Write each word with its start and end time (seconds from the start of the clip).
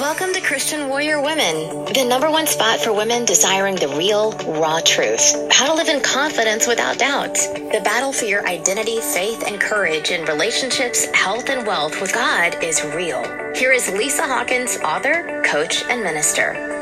Welcome 0.00 0.32
to 0.32 0.40
Christian 0.40 0.88
Warrior 0.88 1.20
Women, 1.20 1.84
the 1.92 2.06
number 2.08 2.30
one 2.30 2.46
spot 2.46 2.80
for 2.80 2.90
women 2.90 3.26
desiring 3.26 3.76
the 3.76 3.88
real, 3.88 4.32
raw 4.58 4.80
truth. 4.80 5.52
How 5.52 5.66
to 5.66 5.74
live 5.74 5.90
in 5.90 6.00
confidence 6.00 6.66
without 6.66 6.98
doubt. 6.98 7.34
The 7.34 7.82
battle 7.84 8.10
for 8.10 8.24
your 8.24 8.48
identity, 8.48 8.98
faith, 9.02 9.44
and 9.46 9.60
courage 9.60 10.10
in 10.10 10.24
relationships, 10.24 11.04
health, 11.12 11.50
and 11.50 11.66
wealth 11.66 12.00
with 12.00 12.14
God 12.14 12.64
is 12.64 12.82
real. 12.82 13.22
Here 13.54 13.72
is 13.72 13.92
Lisa 13.92 14.22
Hawkins, 14.22 14.78
author, 14.78 15.42
coach, 15.44 15.84
and 15.90 16.02
minister. 16.02 16.79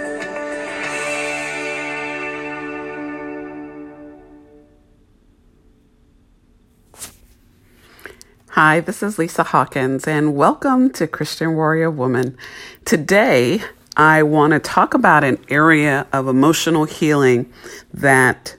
Hi, 8.61 8.80
this 8.80 9.04
is 9.04 9.20
Lisa 9.20 9.45
Hawkins, 9.45 10.09
and 10.09 10.34
welcome 10.34 10.91
to 10.95 11.06
Christian 11.06 11.54
Warrior 11.54 11.93
Woman. 11.93 12.36
Today, 12.84 13.62
I 13.96 14.24
want 14.24 14.52
to 14.52 14.59
talk 14.59 14.95
about 14.95 15.23
an 15.23 15.38
area 15.48 16.09
of 16.12 16.27
emotional 16.27 16.83
healing 16.83 17.52
that 17.95 18.56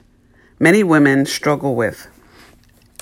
many 0.58 0.82
women 0.82 1.26
struggle 1.26 1.74
with, 1.74 2.08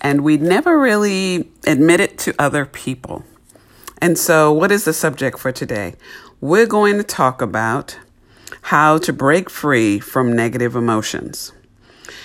and 0.02 0.22
we 0.22 0.38
never 0.38 0.76
really 0.76 1.48
admit 1.68 2.00
it 2.00 2.18
to 2.18 2.34
other 2.36 2.66
people. 2.66 3.22
And 4.02 4.18
so, 4.18 4.52
what 4.52 4.72
is 4.72 4.84
the 4.84 4.92
subject 4.92 5.38
for 5.38 5.52
today? 5.52 5.94
We're 6.40 6.66
going 6.66 6.96
to 6.96 7.04
talk 7.04 7.40
about 7.40 7.96
how 8.60 8.98
to 8.98 9.12
break 9.12 9.50
free 9.50 10.00
from 10.00 10.32
negative 10.32 10.74
emotions. 10.74 11.52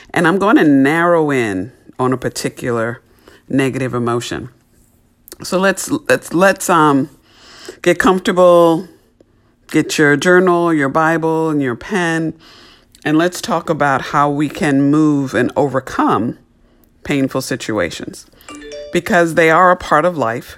And 0.10 0.28
I'm 0.28 0.40
going 0.40 0.56
to 0.56 0.64
narrow 0.64 1.30
in 1.30 1.74
on 2.00 2.12
a 2.12 2.18
particular 2.18 3.04
negative 3.48 3.94
emotion. 3.94 4.50
So 5.44 5.60
let's 5.60 5.92
let's 5.92 6.34
let's 6.34 6.70
um 6.70 7.10
get 7.82 8.00
comfortable, 8.00 8.88
get 9.68 9.98
your 9.98 10.16
journal, 10.16 10.74
your 10.74 10.90
Bible, 10.90 11.50
and 11.50 11.62
your 11.62 11.76
pen, 11.76 12.34
and 13.04 13.18
let's 13.18 13.42
talk 13.42 13.70
about 13.70 14.02
how 14.02 14.30
we 14.30 14.48
can 14.48 14.90
move 14.90 15.34
and 15.34 15.52
overcome 15.56 16.40
painful 17.04 17.42
situations 17.42 18.26
because 18.94 19.36
they 19.36 19.50
are 19.50 19.72
a 19.72 19.76
part 19.76 20.06
of 20.06 20.18
life. 20.18 20.58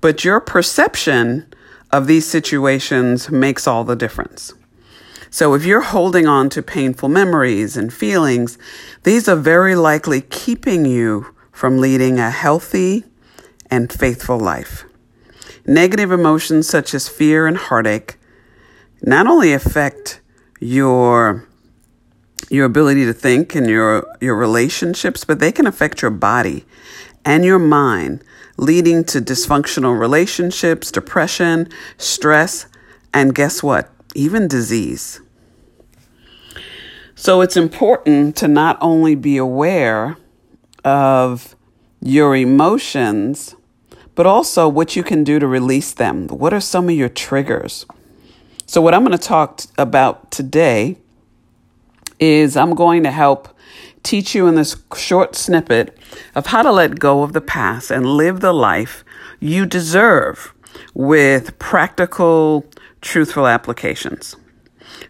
But 0.00 0.24
your 0.24 0.40
perception 0.40 1.46
of 1.92 2.08
these 2.08 2.26
situations 2.26 3.30
makes 3.30 3.68
all 3.68 3.84
the 3.84 3.94
difference. 3.94 4.52
So 5.30 5.54
if 5.54 5.64
you're 5.64 5.80
holding 5.80 6.26
on 6.26 6.48
to 6.50 6.62
painful 6.62 7.08
memories 7.08 7.76
and 7.76 7.92
feelings, 7.92 8.58
these 9.04 9.28
are 9.28 9.36
very 9.36 9.76
likely 9.76 10.20
keeping 10.20 10.84
you 10.84 11.34
from 11.52 11.78
leading 11.78 12.18
a 12.18 12.30
healthy, 12.30 13.04
and 13.74 13.92
faithful 13.92 14.38
life. 14.38 14.84
Negative 15.66 16.12
emotions 16.12 16.68
such 16.68 16.94
as 16.94 17.08
fear 17.08 17.48
and 17.48 17.56
heartache 17.56 18.16
not 19.02 19.26
only 19.26 19.52
affect 19.52 20.20
your 20.60 21.48
your 22.50 22.66
ability 22.66 23.04
to 23.04 23.12
think 23.12 23.56
and 23.56 23.66
your 23.66 24.06
your 24.20 24.36
relationships, 24.36 25.24
but 25.24 25.40
they 25.40 25.50
can 25.50 25.66
affect 25.66 26.02
your 26.02 26.12
body 26.12 26.64
and 27.24 27.44
your 27.44 27.58
mind, 27.58 28.22
leading 28.56 29.02
to 29.02 29.20
dysfunctional 29.20 29.98
relationships, 29.98 30.92
depression, 30.92 31.68
stress, 31.98 32.66
and 33.12 33.34
guess 33.34 33.60
what? 33.60 33.90
Even 34.14 34.46
disease. 34.46 35.20
So 37.16 37.40
it's 37.40 37.56
important 37.56 38.36
to 38.36 38.46
not 38.46 38.78
only 38.80 39.16
be 39.16 39.36
aware 39.36 40.16
of 40.84 41.56
your 42.00 42.36
emotions 42.36 43.56
but 44.14 44.26
also 44.26 44.68
what 44.68 44.96
you 44.96 45.02
can 45.02 45.24
do 45.24 45.38
to 45.38 45.46
release 45.46 45.92
them. 45.92 46.28
What 46.28 46.52
are 46.52 46.60
some 46.60 46.88
of 46.88 46.94
your 46.94 47.08
triggers? 47.08 47.86
So, 48.66 48.80
what 48.80 48.94
I'm 48.94 49.04
going 49.04 49.16
to 49.16 49.22
talk 49.22 49.58
t- 49.58 49.68
about 49.76 50.30
today 50.30 50.96
is 52.18 52.56
I'm 52.56 52.74
going 52.74 53.02
to 53.02 53.10
help 53.10 53.48
teach 54.02 54.34
you 54.34 54.46
in 54.46 54.54
this 54.54 54.76
short 54.96 55.34
snippet 55.34 55.98
of 56.34 56.46
how 56.46 56.62
to 56.62 56.72
let 56.72 56.98
go 56.98 57.22
of 57.22 57.32
the 57.32 57.40
past 57.40 57.90
and 57.90 58.06
live 58.06 58.40
the 58.40 58.52
life 58.52 59.04
you 59.40 59.66
deserve 59.66 60.54
with 60.94 61.58
practical, 61.58 62.64
truthful 63.00 63.46
applications. 63.46 64.36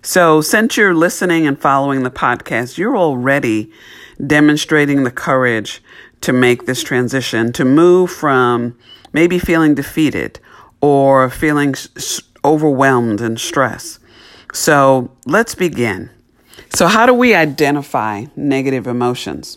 So, 0.03 0.41
since 0.41 0.77
you're 0.77 0.95
listening 0.95 1.47
and 1.47 1.61
following 1.61 2.03
the 2.03 2.11
podcast, 2.11 2.79
you're 2.79 2.97
already 2.97 3.71
demonstrating 4.25 5.05
the 5.05 5.11
courage 5.11 5.83
to 6.23 6.33
make 6.33 6.67
this 6.67 6.83
transition, 6.83 7.53
to 7.53 7.65
move 7.65 8.11
from 8.11 8.77
maybe 9.15 9.39
feeling 9.39 9.75
defeated 9.75 10.39
or 10.83 11.31
feeling 11.31 11.75
overwhelmed 12.45 13.23
and 13.23 13.41
stressed. 13.41 13.99
So 14.53 15.11
let's 15.25 15.55
begin. 15.55 16.11
So, 16.75 16.89
how 16.89 17.07
do 17.07 17.15
we 17.15 17.35
identify 17.35 18.27
negative 18.37 18.87
emotions? 18.87 19.57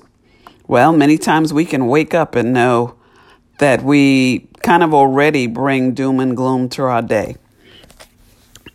Well, 0.67 0.93
many 0.93 1.17
times 1.17 1.53
we 1.53 1.65
can 1.65 1.87
wake 1.87 2.13
up 2.13 2.35
and 2.35 2.53
know 2.53 2.95
that 3.59 3.83
we 3.83 4.47
kind 4.61 4.83
of 4.83 4.93
already 4.93 5.47
bring 5.47 5.93
doom 5.93 6.19
and 6.19 6.37
gloom 6.37 6.69
to 6.69 6.83
our 6.83 7.01
day. 7.01 7.35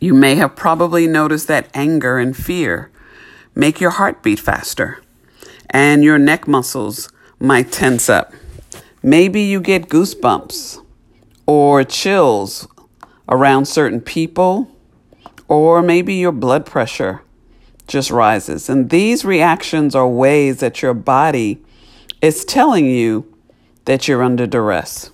You 0.00 0.14
may 0.14 0.34
have 0.34 0.56
probably 0.56 1.06
noticed 1.06 1.49
that 1.49 1.69
anger 1.75 2.19
and 2.19 2.37
fear 2.37 2.91
make 3.54 3.81
your 3.81 3.91
heart 3.91 4.22
beat 4.22 4.41
faster, 4.41 5.00
and 5.70 6.03
your 6.03 6.19
neck 6.19 6.49
muscles 6.49 7.10
might 7.38 7.70
tense 7.70 8.09
up. 8.09 8.32
Maybe 9.03 9.43
you 9.43 9.61
get 9.61 9.89
goosebumps 9.89 10.85
or 11.47 11.83
chills 11.83 12.69
around 13.29 13.67
certain 13.67 14.01
people, 14.01 14.71
or 15.49 15.83
maybe 15.83 16.15
your 16.15 16.33
blood 16.33 16.65
pressure 16.65 17.23
just 17.89 18.11
rises. 18.11 18.69
And 18.69 18.91
these 18.91 19.25
reactions 19.25 19.95
are 19.95 20.09
ways 20.09 20.61
that 20.61 20.83
your 20.83 20.95
body 20.95 21.61
is 22.21 22.45
telling 22.45 22.87
you 22.87 23.27
that 23.87 24.07
you're 24.07 24.23
under 24.23 24.47
duress. 24.47 25.11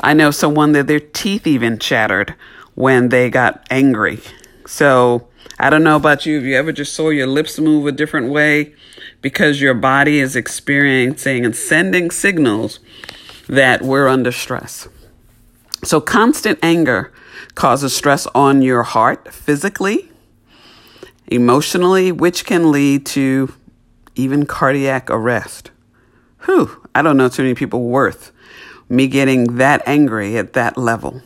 I 0.00 0.14
know 0.14 0.30
someone 0.30 0.72
that 0.72 0.86
their 0.86 1.00
teeth 1.00 1.46
even 1.46 1.78
chattered 1.78 2.34
when 2.74 3.08
they 3.08 3.28
got 3.28 3.66
angry. 3.70 4.20
So 4.66 5.28
I 5.58 5.70
don't 5.70 5.82
know 5.82 5.96
about 5.96 6.26
you. 6.26 6.38
If 6.38 6.44
you 6.44 6.56
ever 6.56 6.72
just 6.72 6.94
saw 6.94 7.10
your 7.10 7.26
lips 7.26 7.58
move 7.58 7.86
a 7.86 7.92
different 7.92 8.30
way 8.30 8.74
because 9.24 9.58
your 9.58 9.72
body 9.72 10.20
is 10.20 10.36
experiencing 10.36 11.46
and 11.46 11.56
sending 11.56 12.10
signals 12.10 12.78
that 13.48 13.80
we're 13.80 14.06
under 14.06 14.30
stress. 14.30 14.86
So, 15.82 15.98
constant 15.98 16.58
anger 16.62 17.10
causes 17.54 17.96
stress 17.96 18.26
on 18.34 18.60
your 18.60 18.82
heart 18.82 19.32
physically, 19.32 20.10
emotionally, 21.26 22.12
which 22.12 22.44
can 22.44 22.70
lead 22.70 23.06
to 23.06 23.54
even 24.14 24.44
cardiac 24.44 25.08
arrest. 25.08 25.70
Whew, 26.44 26.86
I 26.94 27.00
don't 27.00 27.16
know 27.16 27.30
too 27.30 27.44
many 27.44 27.54
people 27.54 27.84
worth 27.84 28.30
me 28.90 29.08
getting 29.08 29.56
that 29.56 29.82
angry 29.86 30.36
at 30.36 30.52
that 30.52 30.76
level. 30.76 31.22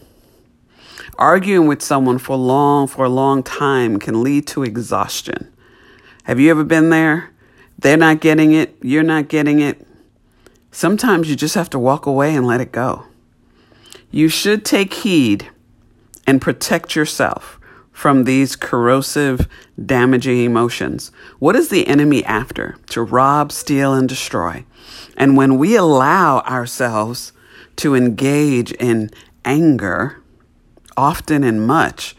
Arguing 1.18 1.66
with 1.66 1.82
someone 1.82 2.18
for 2.18 2.36
long 2.36 2.86
for 2.86 3.06
a 3.06 3.08
long 3.08 3.42
time 3.42 3.98
can 3.98 4.22
lead 4.22 4.46
to 4.46 4.62
exhaustion. 4.62 5.52
Have 6.22 6.38
you 6.38 6.48
ever 6.52 6.62
been 6.62 6.90
there? 6.90 7.32
They're 7.78 7.96
not 7.96 8.20
getting 8.20 8.52
it, 8.52 8.76
you're 8.82 9.02
not 9.02 9.28
getting 9.28 9.60
it. 9.60 9.86
Sometimes 10.72 11.30
you 11.30 11.36
just 11.36 11.54
have 11.54 11.70
to 11.70 11.78
walk 11.78 12.06
away 12.06 12.34
and 12.34 12.46
let 12.46 12.60
it 12.60 12.72
go. 12.72 13.04
You 14.10 14.28
should 14.28 14.64
take 14.64 14.94
heed 14.94 15.48
and 16.26 16.40
protect 16.40 16.96
yourself 16.96 17.58
from 17.92 18.24
these 18.24 18.54
corrosive, 18.54 19.48
damaging 19.84 20.44
emotions. 20.44 21.10
What 21.38 21.56
is 21.56 21.68
the 21.68 21.86
enemy 21.88 22.24
after? 22.24 22.76
To 22.90 23.02
rob, 23.02 23.50
steal, 23.50 23.92
and 23.92 24.08
destroy. 24.08 24.64
And 25.16 25.36
when 25.36 25.58
we 25.58 25.74
allow 25.74 26.40
ourselves 26.40 27.32
to 27.76 27.94
engage 27.94 28.72
in 28.72 29.10
anger, 29.44 30.22
often 30.96 31.42
and 31.42 31.66
much, 31.66 32.14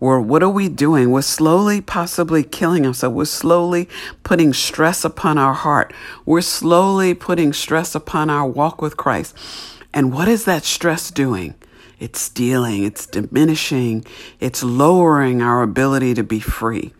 or 0.00 0.20
what 0.20 0.42
are 0.42 0.50
we 0.50 0.68
doing? 0.68 1.10
We're 1.10 1.22
slowly, 1.22 1.80
possibly 1.80 2.42
killing 2.42 2.86
ourselves. 2.86 3.14
We're 3.14 3.24
slowly 3.24 3.88
putting 4.22 4.52
stress 4.52 5.04
upon 5.04 5.38
our 5.38 5.54
heart. 5.54 5.92
We're 6.26 6.40
slowly 6.40 7.14
putting 7.14 7.52
stress 7.52 7.94
upon 7.94 8.30
our 8.30 8.46
walk 8.46 8.82
with 8.82 8.96
Christ. 8.96 9.36
And 9.92 10.12
what 10.12 10.28
is 10.28 10.44
that 10.44 10.64
stress 10.64 11.10
doing? 11.10 11.54
It's 12.00 12.20
stealing, 12.20 12.82
it's 12.82 13.06
diminishing, 13.06 14.04
it's 14.40 14.62
lowering 14.62 15.40
our 15.40 15.62
ability 15.62 16.14
to 16.14 16.24
be 16.24 16.40
free. 16.40 16.92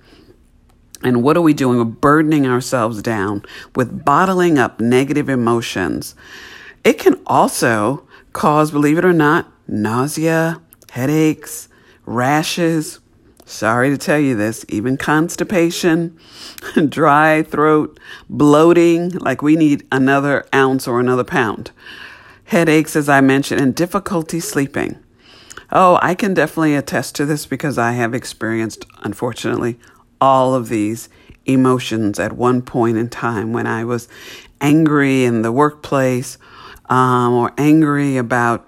And 1.03 1.23
what 1.23 1.37
are 1.37 1.43
we 1.43 1.53
doing? 1.53 1.77
We're 1.77 1.85
burdening 1.85 2.47
ourselves 2.47 3.03
down 3.03 3.43
with 3.77 4.05
bottling 4.05 4.59
up 4.59 4.81
negative 4.81 5.29
emotions. 5.29 6.15
It 6.85 6.99
can 6.99 7.21
also 7.27 8.07
cause, 8.33 8.71
believe 8.71 8.97
it 8.97 9.05
or 9.05 9.13
not, 9.13 9.53
nausea, 9.69 10.63
headaches, 10.91 11.69
rashes. 12.07 13.01
Sorry 13.47 13.91
to 13.91 13.99
tell 13.99 14.19
you 14.19 14.35
this, 14.35 14.65
even 14.69 14.97
constipation, 14.97 16.19
dry 16.89 17.43
throat, 17.43 18.01
bloating, 18.29 19.11
like 19.11 19.43
we 19.43 19.55
need 19.55 19.87
another 19.93 20.47
ounce 20.55 20.89
or 20.89 20.99
another 20.99 21.25
pound. 21.25 21.71
Headaches, 22.45 22.97
as 22.97 23.09
I 23.09 23.21
mentioned, 23.21 23.61
and 23.61 23.75
difficulty 23.75 24.41
sleeping. 24.41 24.99
Oh, 25.71 25.99
I 26.03 26.15
can 26.15 26.35
definitely 26.35 26.75
attest 26.75 27.15
to 27.17 27.27
this 27.27 27.47
because 27.47 27.79
I 27.79 27.93
have 27.93 28.15
experienced, 28.15 28.87
unfortunately, 29.03 29.79
all 30.21 30.55
of 30.55 30.69
these 30.69 31.09
emotions 31.47 32.19
at 32.19 32.33
one 32.33 32.63
point 32.63 32.97
in 32.97 33.09
time 33.09 33.53
when 33.53 33.67
I 33.67 33.85
was 33.85 34.09
angry 34.61 35.25
in 35.25 35.43
the 35.43 35.53
workplace 35.53 36.39
um, 36.89 37.35
or 37.35 37.53
angry 37.59 38.17
about 38.17 38.67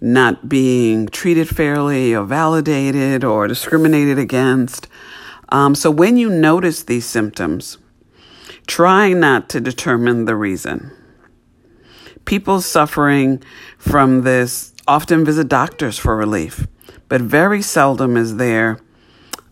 not 0.00 0.48
being 0.48 1.06
treated 1.08 1.48
fairly 1.48 2.14
or 2.14 2.24
validated 2.24 3.24
or 3.24 3.48
discriminated 3.48 4.18
against. 4.18 4.88
Um, 5.50 5.74
so 5.74 5.90
when 5.90 6.16
you 6.16 6.28
notice 6.28 6.82
these 6.82 7.06
symptoms, 7.06 7.78
try 8.66 9.12
not 9.12 9.48
to 9.50 9.60
determine 9.60 10.24
the 10.24 10.36
reason. 10.36 10.90
People 12.24 12.60
suffering 12.60 13.42
from 13.78 14.22
this 14.22 14.74
often 14.88 15.24
visit 15.24 15.48
doctors 15.48 15.98
for 15.98 16.16
relief, 16.16 16.66
but 17.08 17.20
very 17.20 17.62
seldom 17.62 18.16
is 18.16 18.36
there 18.36 18.80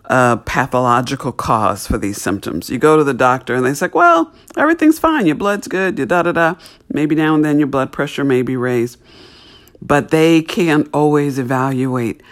a 0.07 0.37
pathological 0.45 1.33
cause 1.33 1.87
for 1.87 1.97
these 1.97 2.21
symptoms. 2.21 2.69
You 2.69 2.79
go 2.79 2.97
to 2.99 3.05
the 3.05 3.15
doctor 3.15 3.55
and 3.55 3.65
they 3.65 3.75
say, 3.75 3.89
well, 3.93 4.33
everything's 4.57 4.99
fine. 4.99 5.27
Your 5.27 5.37
blood's 5.37 5.67
good. 5.67 5.99
You 5.99 6.05
da 6.05 6.23
da 6.23 6.33
da. 6.33 6.55
Maybe 6.93 7.15
now 7.15 7.35
and 7.35 7.45
then 7.45 7.59
your 7.59 7.69
blood 7.69 7.91
pressure 7.91 8.25
may 8.25 8.43
be 8.43 8.57
raised. 8.57 9.01
But 9.85 10.11
they 10.11 10.43
can't 10.43 10.89
always 10.93 11.39
evaluate 11.39 12.23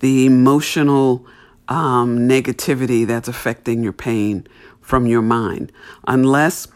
the 0.00 0.26
emotional 0.26 1.26
um, 1.68 2.28
negativity 2.28 3.06
that's 3.06 3.28
affecting 3.28 3.82
your 3.82 3.92
pain 3.92 4.46
from 4.80 5.06
your 5.06 5.22
mind, 5.22 5.72
unless 6.06 6.68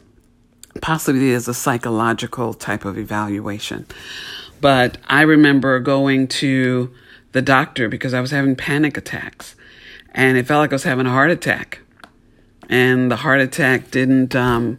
possibly 0.81 1.31
there's 1.31 1.49
a 1.49 1.55
psychological 1.55 2.55
type 2.55 2.84
of 2.84 2.99
evaluation. 2.99 3.87
But 4.61 4.99
I 5.08 5.23
remember 5.23 5.81
going 5.81 6.29
to 6.29 6.93
the 7.32 7.43
doctor 7.43 7.88
because 7.88 8.14
I 8.14 8.20
was 8.20 8.31
having 8.31 8.56
panic 8.56 8.96
attacks 8.96 9.56
and 10.12 10.37
it 10.37 10.46
felt 10.46 10.61
like 10.61 10.73
I 10.73 10.75
was 10.75 10.84
having 10.84 11.06
a 11.06 11.11
heart 11.11 11.31
attack. 11.31 11.81
And 12.69 13.11
the 13.11 13.17
heart 13.17 13.40
attack 13.40 13.90
didn't, 13.90 14.34
um, 14.34 14.79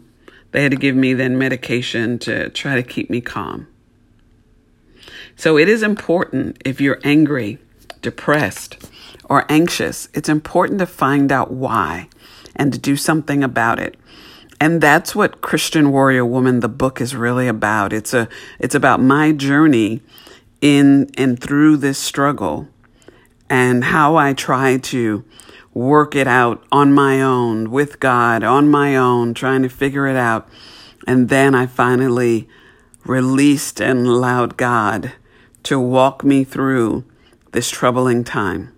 they 0.51 0.63
had 0.63 0.71
to 0.71 0.77
give 0.77 0.95
me 0.95 1.13
then 1.13 1.37
medication 1.37 2.17
to 2.19 2.49
try 2.49 2.75
to 2.75 2.83
keep 2.83 3.09
me 3.09 3.21
calm. 3.21 3.67
So 5.35 5.57
it 5.57 5.67
is 5.67 5.83
important 5.83 6.61
if 6.63 6.79
you're 6.79 6.99
angry, 7.03 7.59
depressed, 8.01 8.77
or 9.25 9.45
anxious, 9.49 10.09
it's 10.13 10.29
important 10.29 10.79
to 10.79 10.85
find 10.85 11.31
out 11.31 11.51
why 11.51 12.09
and 12.55 12.71
to 12.73 12.79
do 12.79 12.95
something 12.95 13.43
about 13.43 13.79
it. 13.79 13.97
And 14.59 14.79
that's 14.79 15.15
what 15.15 15.41
Christian 15.41 15.91
Warrior 15.91 16.25
Woman 16.25 16.59
the 16.59 16.69
book 16.69 17.01
is 17.01 17.15
really 17.15 17.47
about. 17.47 17.91
It's 17.91 18.13
a 18.13 18.29
it's 18.59 18.75
about 18.75 19.01
my 19.01 19.31
journey 19.31 20.01
in 20.61 21.09
and 21.17 21.41
through 21.41 21.77
this 21.77 21.97
struggle 21.97 22.69
and 23.49 23.83
how 23.85 24.15
I 24.15 24.33
try 24.33 24.77
to 24.77 25.25
work 25.73 26.15
it 26.15 26.27
out 26.27 26.63
on 26.71 26.93
my 26.93 27.21
own 27.21 27.71
with 27.71 27.99
God, 27.99 28.43
on 28.43 28.69
my 28.69 28.95
own, 28.95 29.33
trying 29.33 29.63
to 29.63 29.69
figure 29.69 30.07
it 30.07 30.15
out. 30.15 30.47
And 31.05 31.27
then 31.27 31.55
I 31.55 31.65
finally 31.65 32.47
released 33.03 33.81
and 33.81 34.07
allowed 34.07 34.55
God 34.55 35.13
to 35.63 35.79
walk 35.79 36.23
me 36.23 36.43
through 36.43 37.05
this 37.51 37.69
troubling 37.69 38.23
time. 38.23 38.73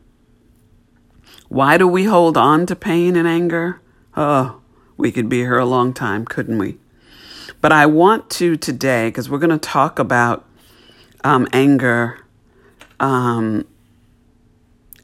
Why 1.48 1.78
do 1.78 1.88
we 1.88 2.06
hold 2.06 2.38
on 2.38 2.66
to 2.66 2.76
pain 2.76 3.16
and 3.16 3.28
anger? 3.28 3.82
Oh, 4.16 4.62
we 4.98 5.12
could 5.12 5.30
be 5.30 5.40
here 5.40 5.58
a 5.58 5.66
long 5.66 5.94
time, 5.94 6.26
couldn't 6.26 6.58
we? 6.58 6.78
But 7.62 7.72
I 7.72 7.86
want 7.86 8.30
to 8.32 8.58
today, 8.58 9.10
because 9.10 9.30
we're 9.30 9.40
going 9.40 9.50
to 9.50 9.58
talk 9.58 10.00
about 10.00 10.46
um, 11.24 11.48
anger 11.54 12.20
um, 13.00 13.66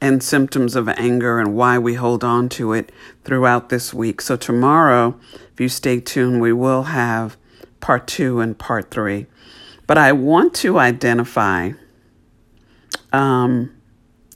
and 0.00 0.22
symptoms 0.22 0.76
of 0.76 0.88
anger 0.88 1.38
and 1.38 1.54
why 1.54 1.78
we 1.78 1.94
hold 1.94 2.24
on 2.24 2.48
to 2.50 2.72
it 2.72 2.90
throughout 3.24 3.68
this 3.68 3.92
week. 3.92 4.20
So, 4.20 4.36
tomorrow, 4.36 5.18
if 5.52 5.60
you 5.60 5.68
stay 5.68 6.00
tuned, 6.00 6.40
we 6.40 6.52
will 6.52 6.84
have 6.84 7.36
part 7.80 8.06
two 8.06 8.40
and 8.40 8.58
part 8.58 8.90
three. 8.90 9.26
But 9.86 9.98
I 9.98 10.12
want 10.12 10.54
to 10.56 10.78
identify 10.78 11.72
um, 13.12 13.74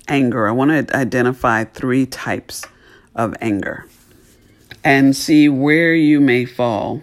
anger. 0.08 0.48
I 0.48 0.52
want 0.52 0.88
to 0.88 0.96
identify 0.96 1.64
three 1.64 2.06
types 2.06 2.64
of 3.14 3.34
anger 3.40 3.86
and 4.84 5.16
see 5.16 5.48
where 5.48 5.94
you 5.94 6.20
may 6.20 6.44
fall 6.44 7.02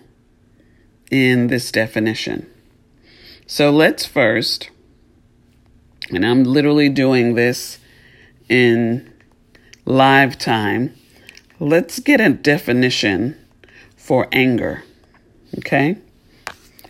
in 1.11 1.47
this 1.47 1.71
definition. 1.71 2.49
So 3.45 3.69
let's 3.71 4.05
first, 4.05 4.69
and 6.09 6.25
I'm 6.25 6.43
literally 6.43 6.89
doing 6.89 7.35
this 7.35 7.79
in 8.47 9.13
live 9.85 10.37
time, 10.37 10.95
let's 11.59 11.99
get 11.99 12.21
a 12.21 12.29
definition 12.29 13.37
for 13.97 14.27
anger, 14.31 14.83
okay? 15.57 15.97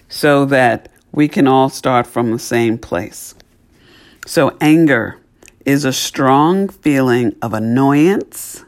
So 0.07 0.45
that 0.45 0.92
we 1.13 1.29
can 1.29 1.47
all 1.47 1.69
start 1.69 2.05
from 2.05 2.31
the 2.31 2.39
same 2.39 2.77
place. 2.77 3.35
So, 4.25 4.57
anger 4.59 5.19
is 5.65 5.85
a 5.85 5.93
strong 5.93 6.67
feeling 6.67 7.35
of 7.41 7.53
annoyance, 7.53 8.65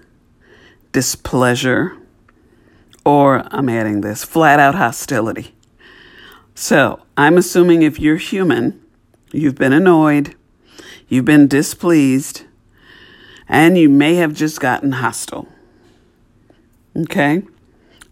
displeasure, 0.93 1.97
or 3.03 3.45
I'm 3.51 3.67
adding 3.67 4.01
this 4.01 4.23
flat 4.23 4.59
out 4.59 4.75
hostility. 4.75 5.53
So 6.55 7.01
I'm 7.17 7.37
assuming 7.37 7.81
if 7.81 7.99
you're 7.99 8.15
human, 8.15 8.81
you've 9.33 9.55
been 9.55 9.73
annoyed, 9.73 10.35
you've 11.09 11.25
been 11.25 11.47
displeased, 11.47 12.43
and 13.47 13.77
you 13.77 13.89
may 13.89 14.15
have 14.15 14.33
just 14.33 14.61
gotten 14.61 14.93
hostile. 14.93 15.47
Okay? 16.95 17.43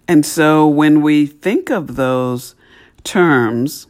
And 0.07 0.25
so 0.25 0.67
when 0.67 1.01
we 1.01 1.25
think 1.25 1.71
of 1.71 1.95
those 1.95 2.53
terms, 3.05 3.87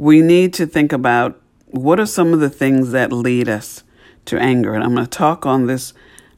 we 0.00 0.22
need 0.22 0.54
to 0.54 0.66
think 0.66 0.94
about 0.94 1.38
what 1.66 2.00
are 2.00 2.06
some 2.06 2.32
of 2.32 2.40
the 2.40 2.48
things 2.48 2.90
that 2.90 3.12
lead 3.12 3.50
us 3.50 3.84
to 4.24 4.38
anger. 4.40 4.72
And 4.72 4.82
I'm 4.82 4.94
going 4.94 5.04
to 5.04 5.10
talk 5.10 5.44
on 5.44 5.66
this 5.66 5.92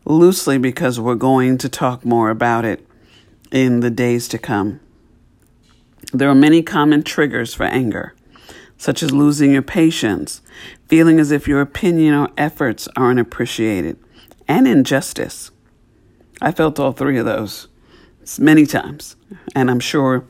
loosely 0.05 0.59
because 0.59 0.99
we're 0.99 1.15
going 1.15 1.59
to 1.59 1.69
talk 1.69 2.05
more 2.05 2.29
about 2.29 2.65
it 2.65 2.85
in 3.53 3.79
the 3.79 3.89
days 3.89 4.27
to 4.29 4.39
come. 4.39 4.81
There 6.13 6.29
are 6.29 6.35
many 6.35 6.65
common 6.65 7.05
triggers 7.05 7.55
for 7.55 7.63
anger, 7.63 8.17
such 8.79 9.01
as 9.01 9.13
losing 9.13 9.53
your 9.53 9.63
patience, 9.63 10.43
feeling 10.89 11.21
as 11.21 11.31
if 11.31 11.47
your 11.47 11.61
opinion 11.61 12.15
or 12.15 12.31
efforts 12.37 12.89
aren't 12.97 13.21
appreciated, 13.21 13.97
and 14.49 14.67
injustice. 14.67 15.53
I 16.41 16.51
felt 16.51 16.81
all 16.81 16.91
three 16.91 17.17
of 17.17 17.27
those 17.27 17.69
many 18.41 18.67
times, 18.67 19.15
and 19.55 19.71
I'm 19.71 19.79
sure 19.79 20.25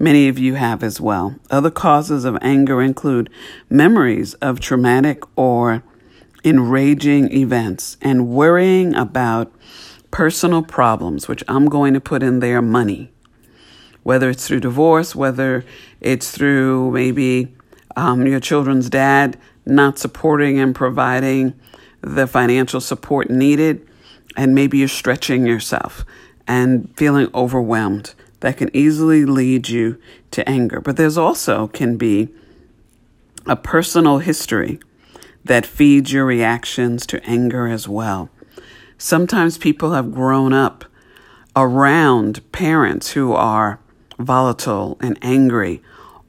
many 0.00 0.26
of 0.28 0.38
you 0.38 0.54
have 0.54 0.82
as 0.82 1.00
well. 1.00 1.36
Other 1.50 1.70
causes 1.70 2.24
of 2.24 2.38
anger 2.40 2.82
include 2.82 3.30
memories 3.68 4.34
of 4.34 4.58
traumatic 4.58 5.22
or 5.36 5.84
enraging 6.42 7.30
events 7.32 7.98
and 8.00 8.28
worrying 8.28 8.94
about 8.96 9.52
personal 10.10 10.62
problems, 10.62 11.28
which 11.28 11.44
I'm 11.46 11.66
going 11.66 11.94
to 11.94 12.00
put 12.00 12.22
in 12.22 12.40
there 12.40 12.62
money, 12.62 13.12
whether 14.02 14.30
it's 14.30 14.48
through 14.48 14.60
divorce, 14.60 15.14
whether 15.14 15.64
it's 16.00 16.30
through 16.30 16.90
maybe 16.92 17.54
um, 17.94 18.26
your 18.26 18.40
children's 18.40 18.88
dad 18.88 19.38
not 19.66 19.98
supporting 19.98 20.58
and 20.58 20.74
providing 20.74 21.54
the 22.00 22.26
financial 22.26 22.80
support 22.80 23.28
needed, 23.28 23.86
and 24.34 24.54
maybe 24.54 24.78
you're 24.78 24.88
stretching 24.88 25.46
yourself 25.46 26.04
and 26.48 26.90
feeling 26.96 27.28
overwhelmed. 27.34 28.14
That 28.40 28.56
can 28.56 28.74
easily 28.74 29.24
lead 29.24 29.68
you 29.68 30.00
to 30.32 30.48
anger. 30.48 30.80
But 30.80 30.96
there's 30.96 31.18
also 31.18 31.68
can 31.68 31.96
be 31.96 32.28
a 33.46 33.56
personal 33.56 34.18
history 34.18 34.80
that 35.44 35.66
feeds 35.66 36.12
your 36.12 36.24
reactions 36.26 37.06
to 37.06 37.24
anger 37.24 37.66
as 37.66 37.88
well. 37.88 38.30
Sometimes 38.98 39.56
people 39.56 39.92
have 39.92 40.12
grown 40.12 40.52
up 40.52 40.84
around 41.56 42.40
parents 42.52 43.12
who 43.12 43.32
are 43.32 43.80
volatile 44.18 44.98
and 45.00 45.18
angry 45.22 45.82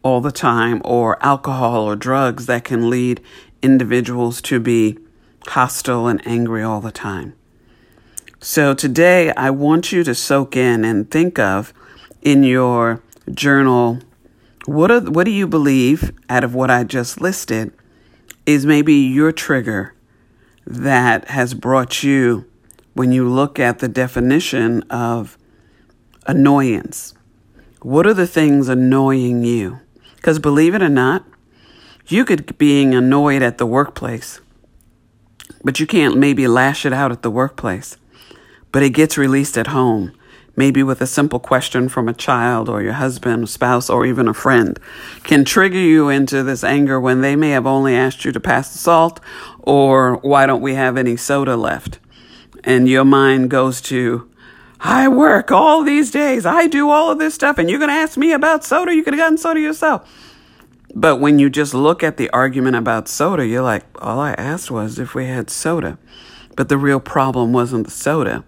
all 0.04 0.22
the 0.22 0.32
time, 0.32 0.82
or 0.84 1.24
alcohol 1.24 1.84
or 1.84 1.96
drugs 1.96 2.48
that 2.48 2.64
can 2.64 2.90
lead 2.90 3.22
individuals 3.62 4.42
to 4.42 4.60
be 4.60 4.98
hostile 5.50 6.08
and 6.08 6.26
angry 6.26 6.64
all 6.64 6.82
the 6.82 6.92
time. 6.92 7.34
So 8.40 8.74
today, 8.74 9.32
I 9.34 9.52
want 9.52 9.92
you 9.92 10.04
to 10.04 10.16
soak 10.16 10.56
in 10.56 10.84
and 10.84 11.12
think 11.12 11.38
of 11.38 11.72
in 12.22 12.44
your 12.44 13.02
journal 13.32 14.00
what 14.66 14.92
are, 14.92 15.02
what 15.02 15.24
do 15.24 15.32
you 15.32 15.48
believe 15.48 16.12
out 16.30 16.44
of 16.44 16.54
what 16.54 16.70
I 16.70 16.84
just 16.84 17.20
listed 17.20 17.74
is 18.46 18.66
maybe 18.66 18.94
your 18.94 19.32
trigger 19.32 19.96
that 20.68 21.30
has 21.30 21.56
brought 21.56 22.04
you, 22.04 22.46
when 22.94 23.12
you 23.12 23.28
look 23.28 23.58
at 23.58 23.80
the 23.80 23.88
definition 23.88 24.84
of 24.84 25.38
annoyance, 26.28 27.16
what 27.82 28.06
are 28.06 28.14
the 28.14 28.28
things 28.28 28.70
annoying 28.70 29.44
you? 29.44 29.80
Because 30.18 30.38
believe 30.38 30.76
it 30.76 30.84
or 30.84 30.90
not, 30.90 31.26
You 32.12 32.26
could 32.26 32.46
be 32.46 32.54
being 32.58 32.94
annoyed 32.94 33.42
at 33.42 33.58
the 33.58 33.66
workplace, 33.66 34.42
but 35.64 35.80
you 35.80 35.88
can't 35.88 36.18
maybe 36.18 36.46
lash 36.48 36.86
it 36.86 36.92
out 36.92 37.12
at 37.12 37.22
the 37.22 37.32
workplace. 37.32 37.96
But 38.74 38.84
it 38.84 38.90
gets 38.90 39.18
released 39.18 39.58
at 39.58 39.68
home, 39.68 40.12
maybe 40.56 40.84
with 40.84 41.02
a 41.02 41.08
simple 41.08 41.40
question 41.40 41.90
from 41.90 42.08
a 42.08 42.14
child 42.14 42.70
or 42.70 42.82
your 42.82 42.94
husband, 42.94 43.50
spouse, 43.50 43.90
or 43.90 44.06
even 44.06 44.28
a 44.28 44.34
friend, 44.34 44.80
can 45.24 45.46
trigger 45.46 45.78
you 45.78 46.10
into 46.10 46.44
this 46.44 46.64
anger 46.64 47.00
when 47.00 47.22
they 47.22 47.36
may 47.36 47.52
have 47.52 47.66
only 47.66 47.96
asked 47.96 48.26
you 48.26 48.32
to 48.32 48.40
pass 48.40 48.72
the 48.72 48.78
salt 48.78 49.20
or 49.60 50.18
why 50.18 50.46
don't 50.46 50.62
we 50.62 50.74
have 50.76 50.98
any 50.98 51.16
soda 51.16 51.56
left? 51.56 52.00
And 52.64 52.88
your 52.88 53.06
mind 53.06 53.50
goes 53.50 53.82
to, 53.82 54.30
I 54.80 55.08
work 55.08 55.52
all 55.52 55.84
these 55.84 56.10
days. 56.10 56.46
I 56.46 56.68
do 56.68 56.90
all 56.90 57.12
of 57.12 57.20
this 57.20 57.36
stuff. 57.36 57.58
And 57.58 57.70
you're 57.70 57.80
going 57.80 57.90
to 57.90 57.96
ask 57.96 58.18
me 58.18 58.32
about 58.32 58.64
soda? 58.64 58.94
You 58.94 59.04
could 59.04 59.14
have 59.14 59.20
gotten 59.20 59.38
soda 59.38 59.60
yourself. 59.60 60.10
But 60.94 61.18
when 61.18 61.40
you 61.40 61.50
just 61.50 61.74
look 61.74 62.04
at 62.04 62.18
the 62.18 62.30
argument 62.32 62.76
about 62.76 63.08
soda, 63.08 63.46
you're 63.46 63.62
like, 63.62 63.86
all 64.02 64.20
I 64.20 64.34
asked 64.34 64.72
was 64.72 65.00
if 65.00 65.16
we 65.16 65.28
had 65.28 65.50
soda. 65.50 65.98
But 66.56 66.68
the 66.68 66.78
real 66.78 67.00
problem 67.00 67.54
wasn't 67.54 67.86
the 67.86 67.92
soda. 67.92 68.44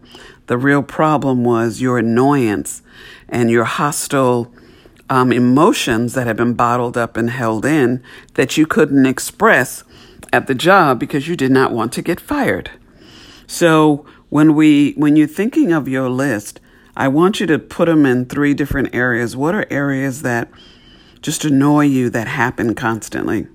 The 0.48 0.58
real 0.58 0.84
problem 0.84 1.44
was 1.44 1.82
your 1.82 1.98
annoyance 1.98 2.82
and 3.30 3.50
your 3.50 3.64
hostile 3.64 4.52
um, 5.10 5.32
emotions 5.32 6.14
that 6.14 6.28
had 6.28 6.38
been 6.38 6.54
bottled 6.54 6.98
up 6.98 7.18
and 7.18 7.30
held 7.30 7.66
in 7.66 8.04
that 8.34 8.58
you 8.58 8.66
couldn't 8.66 9.06
express 9.06 9.84
at 10.32 10.48
the 10.48 10.56
job 10.56 11.00
because 11.00 11.28
you 11.28 11.36
did 11.36 11.52
not 11.52 11.72
want 11.72 11.94
to 11.94 12.02
get 12.02 12.20
fired. 12.20 12.72
So 13.48 14.06
when 14.30 14.56
we 14.56 14.94
when 14.94 15.16
you're 15.16 15.28
thinking 15.28 15.72
of 15.72 15.88
your 15.88 16.10
list, 16.10 16.60
I 16.96 17.08
want 17.08 17.40
you 17.40 17.46
to 17.48 17.60
put 17.60 17.86
them 17.86 18.06
in 18.06 18.26
three 18.26 18.54
different 18.54 18.94
areas. 18.94 19.36
What 19.36 19.56
are 19.56 19.68
areas 19.70 20.24
that 20.24 20.50
just 21.22 21.46
annoy 21.46 21.86
you 21.86 22.10
that 22.10 22.28
happen 22.28 22.76
constantly? 22.76 23.48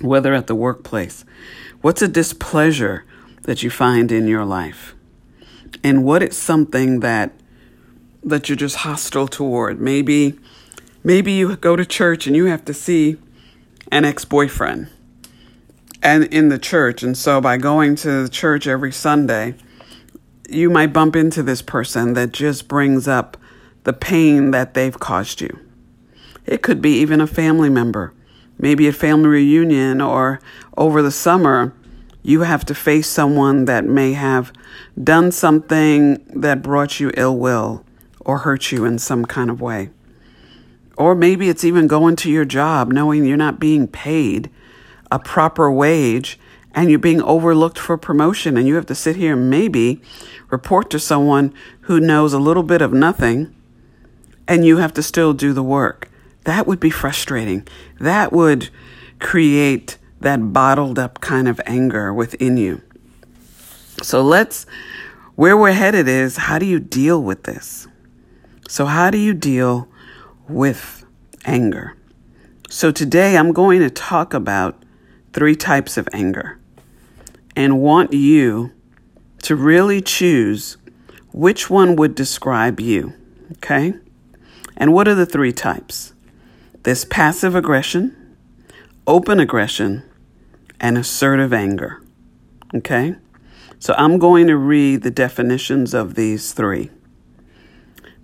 Whether 0.00 0.34
at 0.34 0.48
the 0.48 0.54
workplace, 0.54 1.24
what's 1.80 2.02
a 2.02 2.08
displeasure 2.08 3.04
that 3.42 3.62
you 3.62 3.70
find 3.70 4.10
in 4.10 4.26
your 4.26 4.44
life? 4.44 4.94
And 5.82 6.04
what 6.04 6.22
is 6.22 6.36
something 6.36 7.00
that 7.00 7.32
that 8.22 8.48
you're 8.48 8.56
just 8.56 8.76
hostile 8.76 9.28
toward? 9.28 9.80
Maybe 9.80 10.38
maybe 11.02 11.32
you 11.32 11.56
go 11.56 11.76
to 11.76 11.84
church 11.84 12.26
and 12.26 12.34
you 12.34 12.46
have 12.46 12.64
to 12.66 12.74
see 12.74 13.16
an 13.92 14.04
ex-boyfriend 14.04 14.88
and 16.02 16.24
in 16.24 16.48
the 16.48 16.58
church. 16.58 17.02
And 17.02 17.16
so 17.16 17.40
by 17.40 17.56
going 17.56 17.96
to 17.96 18.22
the 18.22 18.28
church 18.28 18.66
every 18.66 18.92
Sunday, 18.92 19.54
you 20.48 20.70
might 20.70 20.92
bump 20.92 21.16
into 21.16 21.42
this 21.42 21.62
person 21.62 22.14
that 22.14 22.32
just 22.32 22.68
brings 22.68 23.08
up 23.08 23.36
the 23.84 23.92
pain 23.92 24.50
that 24.50 24.74
they've 24.74 24.98
caused 24.98 25.40
you. 25.40 25.58
It 26.46 26.62
could 26.62 26.82
be 26.82 26.98
even 27.00 27.20
a 27.20 27.26
family 27.26 27.70
member, 27.70 28.12
maybe 28.58 28.86
a 28.86 28.92
family 28.92 29.28
reunion, 29.28 30.00
or 30.00 30.40
over 30.76 31.02
the 31.02 31.10
summer, 31.10 31.72
you 32.24 32.40
have 32.40 32.64
to 32.64 32.74
face 32.74 33.06
someone 33.06 33.66
that 33.66 33.84
may 33.84 34.14
have 34.14 34.50
done 35.00 35.30
something 35.30 36.24
that 36.34 36.62
brought 36.62 36.98
you 36.98 37.12
ill 37.16 37.36
will 37.36 37.84
or 38.20 38.38
hurt 38.38 38.72
you 38.72 38.86
in 38.86 38.98
some 38.98 39.26
kind 39.26 39.50
of 39.50 39.60
way. 39.60 39.90
Or 40.96 41.14
maybe 41.14 41.50
it's 41.50 41.64
even 41.64 41.86
going 41.86 42.16
to 42.16 42.30
your 42.30 42.46
job 42.46 42.90
knowing 42.90 43.26
you're 43.26 43.36
not 43.36 43.60
being 43.60 43.86
paid 43.86 44.50
a 45.12 45.18
proper 45.18 45.70
wage 45.70 46.40
and 46.72 46.88
you're 46.88 46.98
being 46.98 47.22
overlooked 47.22 47.78
for 47.78 47.98
promotion 47.98 48.56
and 48.56 48.66
you 48.66 48.74
have 48.76 48.86
to 48.86 48.94
sit 48.94 49.16
here 49.16 49.34
and 49.34 49.50
maybe 49.50 50.00
report 50.50 50.88
to 50.90 50.98
someone 50.98 51.52
who 51.82 52.00
knows 52.00 52.32
a 52.32 52.38
little 52.38 52.62
bit 52.62 52.80
of 52.80 52.92
nothing 52.92 53.54
and 54.48 54.64
you 54.64 54.78
have 54.78 54.94
to 54.94 55.02
still 55.02 55.34
do 55.34 55.52
the 55.52 55.62
work. 55.62 56.10
That 56.44 56.66
would 56.66 56.80
be 56.80 56.90
frustrating. 56.90 57.68
That 58.00 58.32
would 58.32 58.70
create 59.20 59.98
that 60.24 60.52
bottled 60.52 60.98
up 60.98 61.20
kind 61.20 61.48
of 61.48 61.60
anger 61.66 62.12
within 62.12 62.56
you. 62.56 62.82
So 64.02 64.22
let's, 64.22 64.66
where 65.36 65.56
we're 65.56 65.72
headed 65.72 66.08
is 66.08 66.36
how 66.36 66.58
do 66.58 66.66
you 66.66 66.80
deal 66.80 67.22
with 67.22 67.44
this? 67.44 67.86
So, 68.68 68.86
how 68.86 69.10
do 69.10 69.18
you 69.18 69.34
deal 69.34 69.88
with 70.48 71.04
anger? 71.44 71.96
So, 72.70 72.90
today 72.90 73.36
I'm 73.36 73.52
going 73.52 73.80
to 73.80 73.90
talk 73.90 74.32
about 74.32 74.82
three 75.32 75.54
types 75.54 75.96
of 75.96 76.08
anger 76.12 76.58
and 77.54 77.80
want 77.80 78.12
you 78.12 78.72
to 79.42 79.54
really 79.54 80.00
choose 80.00 80.78
which 81.32 81.68
one 81.68 81.94
would 81.96 82.14
describe 82.14 82.80
you. 82.80 83.12
Okay? 83.52 83.94
And 84.76 84.92
what 84.92 85.06
are 85.08 85.14
the 85.14 85.26
three 85.26 85.52
types? 85.52 86.14
There's 86.82 87.04
passive 87.04 87.54
aggression, 87.54 88.36
open 89.06 89.40
aggression, 89.40 90.02
and 90.84 90.96
assertive 90.96 91.52
anger. 91.52 92.00
Okay? 92.74 93.16
So 93.78 93.94
I'm 93.96 94.18
going 94.18 94.46
to 94.46 94.56
read 94.56 95.02
the 95.02 95.10
definitions 95.10 95.94
of 95.94 96.14
these 96.14 96.52
three. 96.52 96.90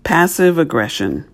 Passive 0.05 0.59
aggression 0.59 1.27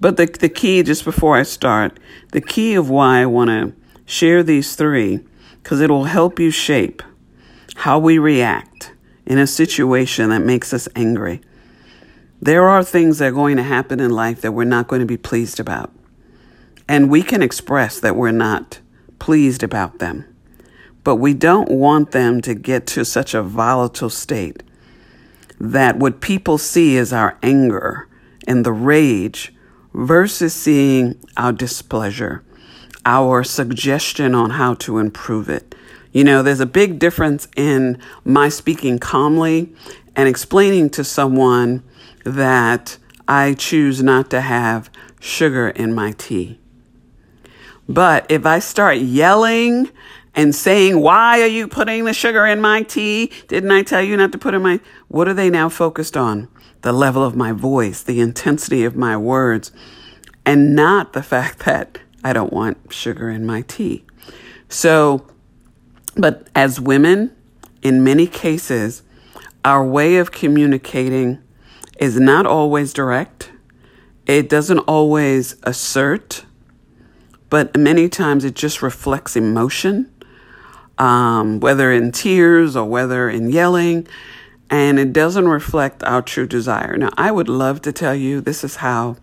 but 0.00 0.16
the, 0.16 0.26
the 0.26 0.48
key, 0.48 0.82
just 0.82 1.04
before 1.04 1.36
I 1.36 1.42
start, 1.42 1.98
the 2.32 2.40
key 2.40 2.74
of 2.74 2.90
why 2.90 3.20
I 3.20 3.26
want 3.26 3.48
to 3.50 3.72
share 4.04 4.42
these 4.42 4.76
three, 4.76 5.20
because 5.62 5.80
it 5.80 5.90
will 5.90 6.04
help 6.04 6.38
you 6.38 6.50
shape 6.50 7.02
how 7.76 7.98
we 7.98 8.18
react 8.18 8.92
in 9.24 9.38
a 9.38 9.46
situation 9.46 10.30
that 10.30 10.40
makes 10.40 10.72
us 10.72 10.88
angry. 10.94 11.40
There 12.40 12.68
are 12.68 12.84
things 12.84 13.18
that 13.18 13.28
are 13.28 13.32
going 13.32 13.56
to 13.56 13.62
happen 13.62 13.98
in 13.98 14.10
life 14.10 14.42
that 14.42 14.52
we're 14.52 14.64
not 14.64 14.88
going 14.88 15.00
to 15.00 15.06
be 15.06 15.16
pleased 15.16 15.58
about. 15.58 15.92
And 16.88 17.10
we 17.10 17.22
can 17.22 17.42
express 17.42 17.98
that 18.00 18.16
we're 18.16 18.30
not 18.30 18.80
pleased 19.18 19.62
about 19.62 19.98
them. 19.98 20.24
But 21.04 21.16
we 21.16 21.34
don't 21.34 21.70
want 21.70 22.10
them 22.10 22.40
to 22.42 22.54
get 22.54 22.86
to 22.88 23.04
such 23.04 23.34
a 23.34 23.42
volatile 23.42 24.10
state 24.10 24.62
that 25.58 25.98
what 25.98 26.20
people 26.20 26.58
see 26.58 26.96
is 26.96 27.12
our 27.12 27.38
anger 27.42 28.08
and 28.46 28.64
the 28.64 28.72
rage 28.72 29.54
versus 29.94 30.54
seeing 30.54 31.18
our 31.36 31.52
displeasure, 31.52 32.44
our 33.04 33.42
suggestion 33.42 34.34
on 34.34 34.50
how 34.50 34.74
to 34.74 34.98
improve 34.98 35.48
it. 35.48 35.74
You 36.12 36.24
know, 36.24 36.42
there's 36.42 36.60
a 36.60 36.66
big 36.66 36.98
difference 36.98 37.48
in 37.56 37.98
my 38.24 38.48
speaking 38.48 38.98
calmly 38.98 39.74
and 40.14 40.28
explaining 40.28 40.90
to 40.90 41.04
someone 41.04 41.82
that 42.24 42.98
I 43.28 43.54
choose 43.54 44.02
not 44.02 44.30
to 44.30 44.40
have 44.40 44.90
sugar 45.20 45.68
in 45.68 45.94
my 45.94 46.12
tea. 46.12 46.58
But 47.88 48.26
if 48.30 48.46
I 48.46 48.58
start 48.58 48.98
yelling 48.98 49.90
and 50.34 50.54
saying, 50.54 51.00
Why 51.00 51.40
are 51.42 51.46
you 51.46 51.68
putting 51.68 52.04
the 52.04 52.12
sugar 52.12 52.46
in 52.46 52.60
my 52.60 52.82
tea? 52.82 53.30
Didn't 53.48 53.70
I 53.70 53.82
tell 53.82 54.02
you 54.02 54.16
not 54.16 54.32
to 54.32 54.38
put 54.38 54.54
in 54.54 54.62
my. 54.62 54.80
What 55.08 55.28
are 55.28 55.34
they 55.34 55.50
now 55.50 55.68
focused 55.68 56.16
on? 56.16 56.48
the 56.86 56.92
level 56.92 57.24
of 57.24 57.34
my 57.34 57.50
voice, 57.50 58.00
the 58.00 58.20
intensity 58.20 58.84
of 58.84 58.94
my 58.94 59.16
words, 59.16 59.72
and 60.44 60.72
not 60.76 61.14
the 61.14 61.22
fact 61.34 61.60
that 61.60 61.98
I 62.22 62.32
don't 62.32 62.52
want 62.52 62.92
sugar 62.92 63.28
in 63.28 63.44
my 63.44 63.62
tea. 63.62 64.04
So, 64.68 65.26
but 66.16 66.46
as 66.54 66.80
women, 66.80 67.34
in 67.82 68.04
many 68.04 68.28
cases, 68.28 69.02
our 69.64 69.84
way 69.84 70.16
of 70.18 70.30
communicating 70.30 71.42
is 71.98 72.20
not 72.20 72.46
always 72.46 72.92
direct. 72.92 73.50
It 74.26 74.48
doesn't 74.48 74.78
always 74.80 75.56
assert, 75.64 76.44
but 77.50 77.76
many 77.76 78.08
times 78.08 78.44
it 78.44 78.54
just 78.54 78.82
reflects 78.82 79.36
emotion, 79.36 80.12
um, 80.98 81.60
whether 81.60 81.92
in 81.92 82.12
tears 82.12 82.76
or 82.76 82.84
whether 82.84 83.28
in 83.28 83.50
yelling 83.50 84.06
and 84.70 84.98
it 84.98 85.12
doesn't 85.12 85.48
reflect 85.48 86.02
our 86.02 86.22
true 86.22 86.46
desire. 86.46 86.96
Now, 86.96 87.10
I 87.16 87.30
would 87.30 87.48
love 87.48 87.82
to 87.82 87.92
tell 87.92 88.14
you 88.14 88.40
this 88.40 88.64
is 88.64 88.76
how, 88.76 89.16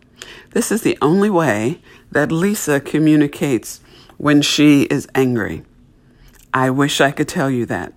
this 0.52 0.72
is 0.72 0.82
the 0.82 0.98
only 1.02 1.30
way 1.30 1.82
that 2.12 2.32
Lisa 2.32 2.80
communicates 2.80 3.82
when 4.18 4.42
she 4.42 4.84
is 4.84 5.08
angry. 5.14 5.64
I 6.54 6.70
wish 6.70 7.02
I 7.02 7.12
could 7.12 7.28
tell 7.28 7.50
you 7.50 7.66
that. 7.66 7.94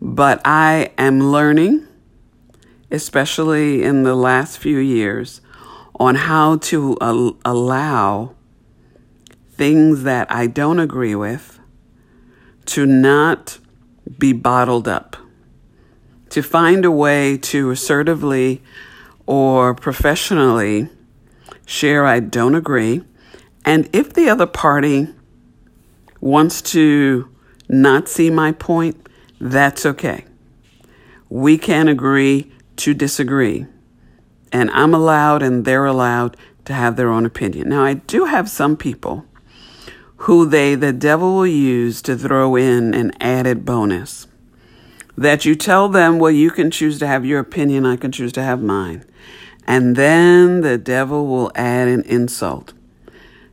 But 0.00 0.40
I 0.44 0.92
am 0.96 1.20
learning, 1.20 1.86
especially 2.90 3.82
in 3.82 4.02
the 4.04 4.14
last 4.14 4.58
few 4.58 4.78
years, 4.78 5.40
on 5.98 6.14
how 6.14 6.56
to 6.56 6.96
al- 7.00 7.36
allow 7.44 8.34
things 9.56 10.02
that 10.02 10.30
I 10.30 10.46
don't 10.46 10.78
agree 10.78 11.14
with 11.14 11.58
to 12.66 12.86
not 12.86 13.58
be 14.18 14.32
bottled 14.32 14.88
up 14.88 15.16
to 16.34 16.42
find 16.42 16.84
a 16.84 16.90
way 16.90 17.38
to 17.38 17.70
assertively 17.70 18.60
or 19.24 19.72
professionally 19.72 20.88
share 21.64 22.04
I 22.04 22.18
don't 22.18 22.56
agree. 22.56 23.02
And 23.64 23.88
if 23.92 24.12
the 24.12 24.28
other 24.28 24.46
party 24.46 25.06
wants 26.20 26.60
to 26.72 27.30
not 27.68 28.08
see 28.08 28.30
my 28.30 28.50
point, 28.50 29.08
that's 29.40 29.86
okay. 29.86 30.24
We 31.28 31.56
can 31.56 31.86
agree 31.86 32.52
to 32.78 32.94
disagree. 32.94 33.66
And 34.50 34.72
I'm 34.72 34.92
allowed 34.92 35.40
and 35.40 35.64
they're 35.64 35.86
allowed 35.86 36.36
to 36.64 36.72
have 36.72 36.96
their 36.96 37.10
own 37.10 37.24
opinion. 37.24 37.68
Now, 37.68 37.84
I 37.84 37.94
do 37.94 38.24
have 38.24 38.50
some 38.50 38.76
people 38.76 39.24
who 40.16 40.46
they, 40.46 40.74
the 40.74 40.92
devil, 40.92 41.36
will 41.36 41.46
use 41.46 42.00
to 42.02 42.16
throw 42.16 42.56
in 42.56 42.94
an 42.94 43.12
added 43.20 43.64
bonus. 43.64 44.26
That 45.16 45.44
you 45.44 45.54
tell 45.54 45.88
them, 45.88 46.18
well, 46.18 46.30
you 46.30 46.50
can 46.50 46.70
choose 46.70 46.98
to 46.98 47.06
have 47.06 47.24
your 47.24 47.40
opinion, 47.40 47.86
I 47.86 47.96
can 47.96 48.12
choose 48.12 48.32
to 48.32 48.42
have 48.42 48.62
mine. 48.62 49.04
And 49.66 49.96
then 49.96 50.60
the 50.60 50.78
devil 50.78 51.26
will 51.26 51.50
add 51.54 51.88
an 51.88 52.02
insult. 52.02 52.72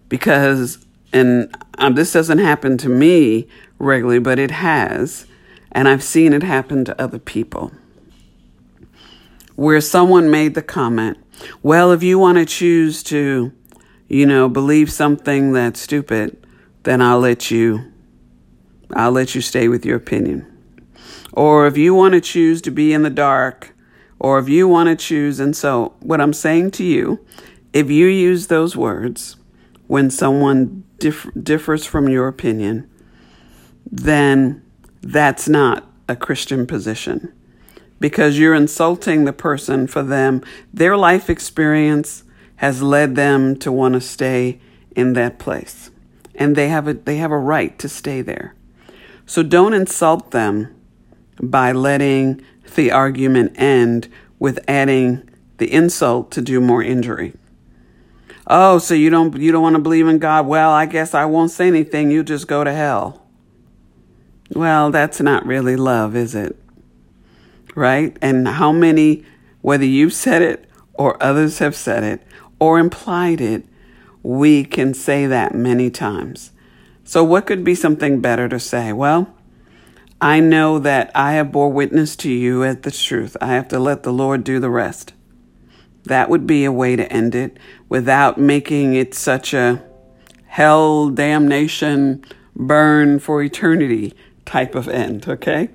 Because, 0.10 0.86
and 1.14 1.56
um, 1.78 1.96
this 1.96 2.12
doesn't 2.14 2.40
happen 2.40 2.78
to 2.80 2.90
me 2.90 3.48
regularly, 3.80 4.20
but 4.20 4.40
it 4.40 4.52
has. 4.52 5.26
And 5.72 5.88
I've 5.88 6.04
seen 6.04 6.34
it 6.34 6.44
happen 6.44 6.84
to 6.86 7.02
other 7.02 7.20
people. 7.20 7.72
Where 9.56 9.82
someone 9.82 10.30
made 10.30 10.56
the 10.56 10.62
comment, 10.62 11.18
well, 11.62 11.92
if 11.92 12.04
you 12.04 12.20
want 12.20 12.38
to 12.38 12.46
choose 12.46 13.04
to, 13.04 13.52
you 14.08 14.26
know, 14.26 14.50
believe 14.50 14.92
something 14.92 15.54
that's 15.54 15.80
stupid, 15.80 16.38
then 16.84 17.02
I'll 17.02 17.20
let 17.20 17.52
you, 17.52 17.92
I'll 18.94 19.12
let 19.12 19.36
you 19.36 19.42
stay 19.42 19.68
with 19.68 19.86
your 19.86 19.98
opinion. 19.98 20.48
Or 21.34 21.68
if 21.68 21.78
you 21.78 21.94
want 21.94 22.14
to 22.14 22.22
choose 22.22 22.62
to 22.64 22.72
be 22.72 22.94
in 22.94 23.04
the 23.04 23.10
dark, 23.10 23.74
or 24.20 24.40
if 24.40 24.50
you 24.50 24.68
want 24.68 24.90
to 24.90 24.96
choose, 24.96 25.40
and 25.40 25.56
so 25.56 25.94
what 26.00 26.22
I'm 26.22 26.34
saying 26.34 26.72
to 26.72 26.84
you, 26.84 27.26
if 27.74 27.90
you 27.90 28.08
use 28.08 28.48
those 28.48 28.76
words 28.76 29.38
when 29.88 30.10
someone 30.10 30.84
dif- 31.00 31.30
differs 31.42 31.86
from 31.86 32.10
your 32.10 32.28
opinion, 32.28 32.90
then 33.90 34.64
that's 35.02 35.48
not 35.48 35.88
a 36.08 36.16
Christian 36.16 36.68
position 36.68 37.34
because 38.00 38.38
you're 38.38 38.56
insulting 38.56 39.26
the 39.26 39.34
person 39.34 39.88
for 39.88 40.02
them. 40.02 40.42
Their 40.74 40.98
life 40.98 41.30
experience 41.30 42.24
has 42.58 42.82
led 42.82 43.16
them 43.16 43.56
to 43.58 43.72
want 43.72 43.94
to 43.94 44.02
stay 44.02 44.60
in 44.96 45.14
that 45.14 45.40
place 45.40 45.91
and 46.36 46.56
they 46.56 46.70
have 46.70 46.88
a 46.88 46.94
they 46.94 47.18
have 47.18 47.32
a 47.32 47.38
right 47.38 47.78
to 47.80 47.90
stay 47.90 48.22
there. 48.22 48.56
So 49.26 49.44
don't 49.44 49.74
insult 49.74 50.32
them 50.32 50.76
by 51.42 51.72
letting 51.72 52.42
the 52.76 52.92
argument 52.92 53.54
end 53.56 54.10
with 54.40 54.60
adding 54.68 55.30
the 55.58 55.72
insult 55.72 56.32
to 56.32 56.42
do 56.42 56.60
more 56.60 56.82
injury. 56.82 57.34
Oh, 58.48 58.80
so 58.80 58.94
you 58.94 59.10
don't 59.10 59.38
you 59.38 59.52
don't 59.52 59.62
want 59.62 59.76
to 59.76 59.82
believe 59.82 60.08
in 60.08 60.20
God? 60.20 60.48
Well, 60.48 60.72
I 60.72 60.86
guess 60.86 61.14
I 61.14 61.26
won't 61.26 61.52
say 61.52 61.68
anything. 61.68 62.12
You 62.12 62.24
just 62.24 62.48
go 62.48 62.64
to 62.64 62.74
hell. 62.74 63.26
Well, 64.54 64.92
that's 64.92 65.22
not 65.22 65.46
really 65.46 65.76
love, 65.76 66.16
is 66.16 66.36
it? 66.36 66.58
Right? 67.76 68.18
And 68.22 68.48
how 68.48 68.72
many 68.72 69.24
whether 69.62 69.86
you've 69.86 70.14
said 70.14 70.42
it 70.42 70.70
or 70.94 71.22
others 71.24 71.60
have 71.60 71.76
said 71.76 72.04
it 72.04 72.22
or 72.60 72.80
implied 72.80 73.42
it, 73.42 73.66
we 74.24 74.64
can 74.64 74.94
say 74.94 75.26
that 75.26 75.56
many 75.56 75.90
times. 75.90 76.52
So, 77.04 77.24
what 77.24 77.46
could 77.46 77.64
be 77.64 77.76
something 77.76 78.22
better 78.22 78.48
to 78.48 78.60
say? 78.60 78.94
Well, 78.94 79.34
I 80.20 80.40
know 80.40 80.78
that 80.80 81.12
I 81.16 81.34
have 81.34 81.52
bore 81.52 81.72
witness 81.72 82.16
to 82.18 82.32
you 82.32 82.64
at 82.64 82.84
the 82.84 82.92
truth. 82.92 83.36
I 83.42 83.48
have 83.54 83.68
to 83.70 83.80
let 83.80 84.04
the 84.04 84.14
Lord 84.14 84.44
do 84.44 84.60
the 84.60 84.70
rest. 84.70 85.14
That 86.04 86.30
would 86.30 86.46
be 86.46 86.64
a 86.64 86.72
way 86.72 86.96
to 86.96 87.12
end 87.12 87.34
it 87.36 87.58
without 87.90 88.38
making 88.38 88.94
it 88.94 89.14
such 89.14 89.54
a 89.54 89.84
hell, 90.46 91.10
damnation, 91.10 92.24
burn 92.56 93.18
for 93.20 93.42
eternity 93.42 94.14
type 94.46 94.76
of 94.76 94.88
end, 94.88 95.28
okay? 95.28 95.70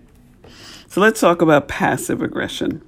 So 0.89 1.01
let's 1.01 1.21
talk 1.21 1.43
about 1.43 1.67
passive 1.67 2.23
aggression. 2.23 2.86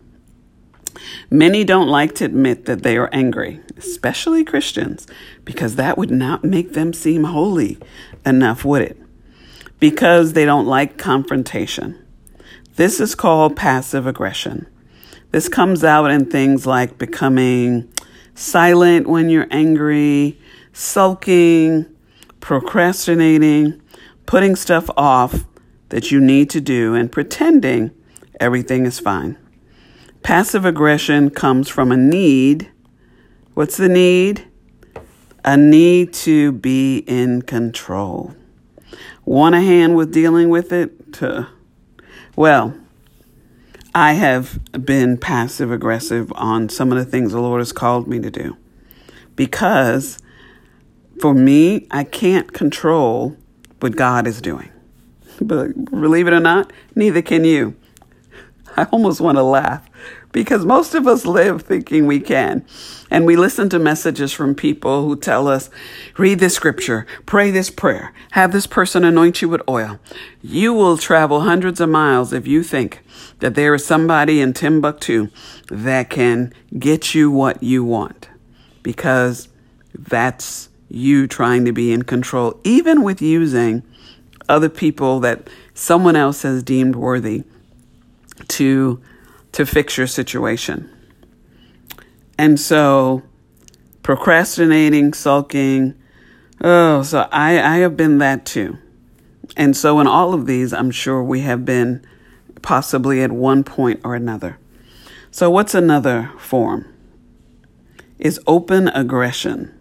Many 1.31 1.65
don't 1.65 1.89
like 1.89 2.15
to 2.17 2.25
admit 2.25 2.65
that 2.67 2.83
they 2.83 2.97
are 2.97 3.11
angry, 3.13 3.61
especially 3.77 4.45
Christians, 4.45 5.07
because 5.45 5.77
that 5.77 5.99
would 5.99 6.11
not 6.11 6.45
make 6.45 6.73
them 6.73 6.93
seem 6.93 7.25
holy 7.25 7.79
enough, 8.25 8.65
would 8.65 8.83
it? 8.83 8.99
Because 9.79 10.33
they 10.33 10.45
don't 10.45 10.67
like 10.67 10.99
confrontation. 10.99 12.05
This 12.77 13.01
is 13.01 13.15
called 13.15 13.57
passive 13.57 14.07
aggression. 14.07 14.67
This 15.31 15.49
comes 15.49 15.85
out 15.85 16.11
in 16.11 16.27
things 16.27 16.67
like 16.67 16.99
becoming 16.99 17.93
silent 18.35 19.07
when 19.07 19.29
you're 19.29 19.49
angry, 19.51 20.39
sulking, 20.73 21.87
procrastinating, 22.41 23.81
putting 24.27 24.57
stuff 24.57 24.89
off 24.97 25.45
that 25.89 26.11
you 26.11 26.21
need 26.21 26.51
to 26.51 26.61
do, 26.61 26.95
and 26.95 27.11
pretending 27.11 27.91
everything 28.41 28.87
is 28.87 29.01
fine. 29.01 29.37
Passive 30.29 30.67
aggression 30.67 31.31
comes 31.31 31.71
from 31.71 31.91
a 31.91 31.97
need. 31.97 32.71
What's 33.55 33.79
the 33.79 33.89
need? 33.89 34.47
A 35.43 35.57
need 35.57 36.13
to 36.13 36.53
be 36.53 36.99
in 37.07 37.41
control. 37.41 38.35
Want 39.25 39.55
a 39.55 39.63
hand 39.63 39.97
with 39.97 40.13
dealing 40.13 40.51
with 40.51 40.71
it? 40.71 41.15
To, 41.15 41.49
well, 42.37 42.75
I 43.95 44.13
have 44.13 44.61
been 44.85 45.17
passive 45.17 45.73
aggressive 45.73 46.31
on 46.35 46.69
some 46.69 46.93
of 46.93 46.99
the 46.99 47.07
things 47.07 47.33
the 47.33 47.41
Lord 47.41 47.63
has 47.63 47.73
called 47.73 48.07
me 48.07 48.21
to 48.21 48.31
do 48.31 48.55
because 49.35 50.19
for 51.23 51.33
me, 51.33 51.87
I 51.91 52.05
can't 52.05 52.53
control 52.53 53.35
what 53.81 53.97
God 53.97 54.27
is 54.27 54.43
doing. 54.43 54.69
But 55.41 55.87
believe 55.87 56.27
it 56.27 56.35
or 56.35 56.41
not, 56.41 56.71
neither 56.95 57.23
can 57.23 57.45
you. 57.45 57.77
I 58.77 58.85
almost 58.93 59.23
want 59.23 59.39
to 59.39 59.43
laugh 59.43 59.88
because 60.33 60.65
most 60.65 60.95
of 60.95 61.07
us 61.07 61.25
live 61.25 61.63
thinking 61.63 62.07
we 62.07 62.21
can. 62.21 62.65
And 63.11 63.25
we 63.25 63.37
listen 63.37 63.69
to 63.71 63.79
messages 63.79 64.33
from 64.33 64.55
people 64.55 65.07
who 65.07 65.17
tell 65.17 65.49
us, 65.49 65.71
read 66.19 66.39
this 66.41 66.55
scripture, 66.55 67.07
pray 67.25 67.51
this 67.51 67.71
prayer, 67.71 68.13
have 68.33 68.53
this 68.53 68.67
person 68.67 69.05
anoint 69.05 69.41
you 69.41 69.49
with 69.49 69.63
oil. 69.69 69.99
You 70.43 70.75
will 70.75 70.99
travel 70.99 71.41
hundreds 71.41 71.81
of 71.81 71.89
miles 71.89 72.33
if 72.33 72.47
you 72.47 72.63
think 72.63 73.03
that 73.41 73.55
there 73.55 73.75
is 73.75 73.85
somebody 73.85 74.41
in 74.41 74.53
Timbuktu 74.53 75.29
that 75.69 76.11
can 76.11 76.53
get 76.79 77.15
you 77.15 77.31
what 77.31 77.63
you 77.63 77.85
want 77.85 78.29
because 78.83 79.49
that's 79.95 80.69
you 80.89 81.27
trying 81.27 81.65
to 81.65 81.73
be 81.73 81.93
in 81.93 82.03
control, 82.03 82.61
even 82.65 83.03
with 83.03 83.21
using 83.21 83.83
other 84.49 84.69
people 84.69 85.21
that 85.21 85.49
someone 85.75 86.17
else 86.17 86.43
has 86.43 86.63
deemed 86.63 86.97
worthy 86.97 87.45
to 88.49 89.01
to 89.59 89.67
fix 89.67 89.99
your 89.99 90.07
situation. 90.07 90.89
And 92.39 92.61
so 92.61 93.25
procrastinating, 94.05 95.13
sulking, 95.15 96.01
oh, 96.61 97.03
so 97.03 97.29
I, 97.33 97.61
I 97.61 97.79
have 97.79 97.97
been 97.97 98.19
that 98.19 98.47
too. 98.47 98.79
And 99.57 99.77
so 99.77 99.99
in 99.99 100.07
all 100.07 100.33
of 100.33 100.47
these, 100.47 100.73
I'm 100.73 100.93
sure 100.93 101.25
we 101.25 101.41
have 101.41 101.65
been 101.65 102.07
possibly 102.63 103.21
at 103.21 103.33
one 103.33 103.65
point 103.65 104.01
or 104.05 104.15
another. 104.15 104.61
So 105.33 105.51
what's 105.51 105.75
another 105.75 106.31
form? 106.39 106.95
Is 108.17 108.39
open 108.47 108.87
aggression. 108.87 109.77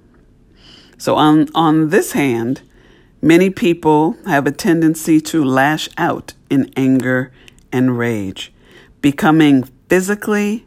So 0.98 1.14
on, 1.14 1.50
on 1.54 1.90
this 1.90 2.14
hand, 2.14 2.64
many 3.22 3.52
people 3.52 4.18
have 4.26 4.48
a 4.48 4.52
tendency 4.52 5.22
to 5.22 5.46
lash 5.46 5.88
out 6.00 6.34
in 6.50 6.74
anger 6.76 7.32
and 7.72 7.96
rage 7.96 8.52
becoming 9.02 9.64
physically 9.90 10.66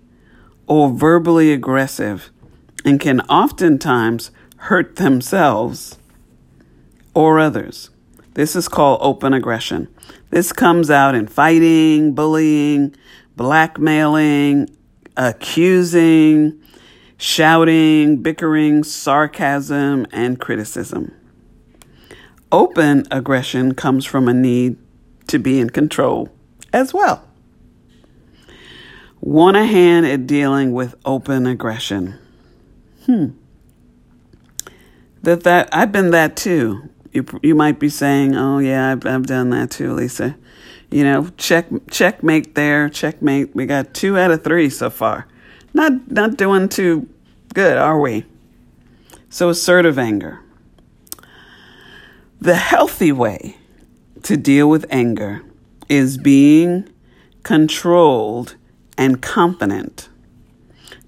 or 0.67 0.91
verbally 0.91 1.53
aggressive 1.53 2.31
and 2.85 3.01
can 3.01 3.21
oftentimes 3.23 4.31
hurt 4.57 4.97
themselves 4.97 5.99
or 7.15 7.39
others. 7.39 7.91
This 8.35 8.55
is 8.55 8.69
called 8.69 9.01
open 9.03 9.33
aggression. 9.33 9.89
This 10.31 10.53
comes 10.53 10.91
out 10.91 11.15
in 11.15 11.27
fighting, 11.27 12.15
bullying, 12.15 12.95
blackmailing, 13.37 14.69
accusing, 15.17 16.61
shouting, 17.17 18.23
bickering, 18.23 18.85
sarcasm, 18.85 20.07
and 20.13 20.39
criticism. 20.39 21.15
Open 22.53 23.07
aggression 23.11 23.75
comes 23.75 24.05
from 24.05 24.29
a 24.29 24.35
need 24.35 24.77
to 25.27 25.39
be 25.39 25.61
in 25.61 25.71
control 25.71 26.29
as 26.73 26.95
well 26.95 27.30
want 29.21 29.57
a 29.57 29.65
hand 29.65 30.07
at 30.07 30.27
dealing 30.27 30.73
with 30.73 30.95
open 31.05 31.47
aggression. 31.47 32.19
Hmm. 33.07 33.29
That 35.23 35.43
that 35.45 35.69
I've 35.73 35.93
been 35.93 36.11
that 36.11 36.37
too. 36.37 36.89
You 37.13 37.27
you 37.43 37.55
might 37.55 37.79
be 37.79 37.89
saying, 37.89 38.37
"Oh 38.37 38.59
yeah, 38.59 38.93
I've 38.93 39.05
I've 39.05 39.27
done 39.27 39.51
that 39.51 39.71
too, 39.71 39.93
Lisa." 39.93 40.37
You 40.91 41.05
know, 41.05 41.29
check 41.37 41.67
checkmate 41.91 42.55
there, 42.55 42.89
checkmate. 42.89 43.55
We 43.55 43.67
got 43.67 43.95
two 43.95 44.19
out 44.19 44.31
of 44.31 44.43
three 44.43 44.71
so 44.71 44.91
far. 44.91 45.27
Not 45.75 46.11
not 46.11 46.37
doing 46.37 46.69
too 46.69 47.09
good, 47.55 47.77
are 47.77 48.01
we? 48.01 48.25
So 49.29 49.51
assertive 49.51 49.99
anger. 49.99 50.41
The 52.41 52.57
healthy 52.57 53.13
way 53.13 53.57
to 54.23 54.37
deal 54.37 54.69
with 54.69 54.87
anger 54.91 55.43
is 55.89 56.17
being 56.17 56.89
controlled 57.43 58.57
and 59.01 59.23
confident, 59.23 60.11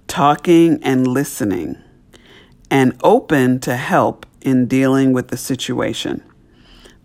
talking 0.09 0.83
and 0.83 1.07
listening, 1.07 1.77
and 2.71 2.99
open 3.05 3.61
to 3.61 3.77
help 3.77 4.25
in 4.41 4.67
dealing 4.67 5.13
with 5.13 5.29
the 5.29 5.37
situation. 5.37 6.25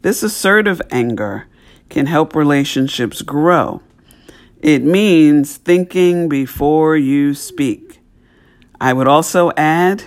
This 0.01 0.23
assertive 0.23 0.81
anger 0.89 1.45
can 1.89 2.05
help 2.05 2.33
relationships 2.33 3.21
grow. 3.21 3.81
It 4.61 4.81
means 4.81 5.57
thinking 5.57 6.29
before 6.29 6.95
you 6.95 7.33
speak. 7.33 7.99
I 8.79 8.93
would 8.93 9.09
also 9.09 9.51
add 9.57 10.05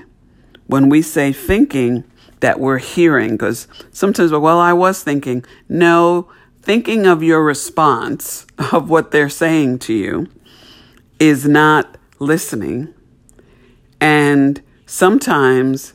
when 0.66 0.88
we 0.88 1.02
say 1.02 1.30
thinking 1.30 2.04
that 2.40 2.58
we're 2.58 2.78
hearing, 2.78 3.32
because 3.32 3.68
sometimes, 3.92 4.32
well, 4.32 4.58
I 4.58 4.72
was 4.72 5.02
thinking. 5.02 5.44
No, 5.68 6.30
thinking 6.62 7.06
of 7.06 7.22
your 7.22 7.44
response 7.44 8.46
of 8.72 8.88
what 8.88 9.10
they're 9.10 9.28
saying 9.28 9.80
to 9.80 9.92
you 9.92 10.26
is 11.20 11.46
not 11.46 11.96
listening. 12.18 12.92
And 14.00 14.60
sometimes 14.86 15.92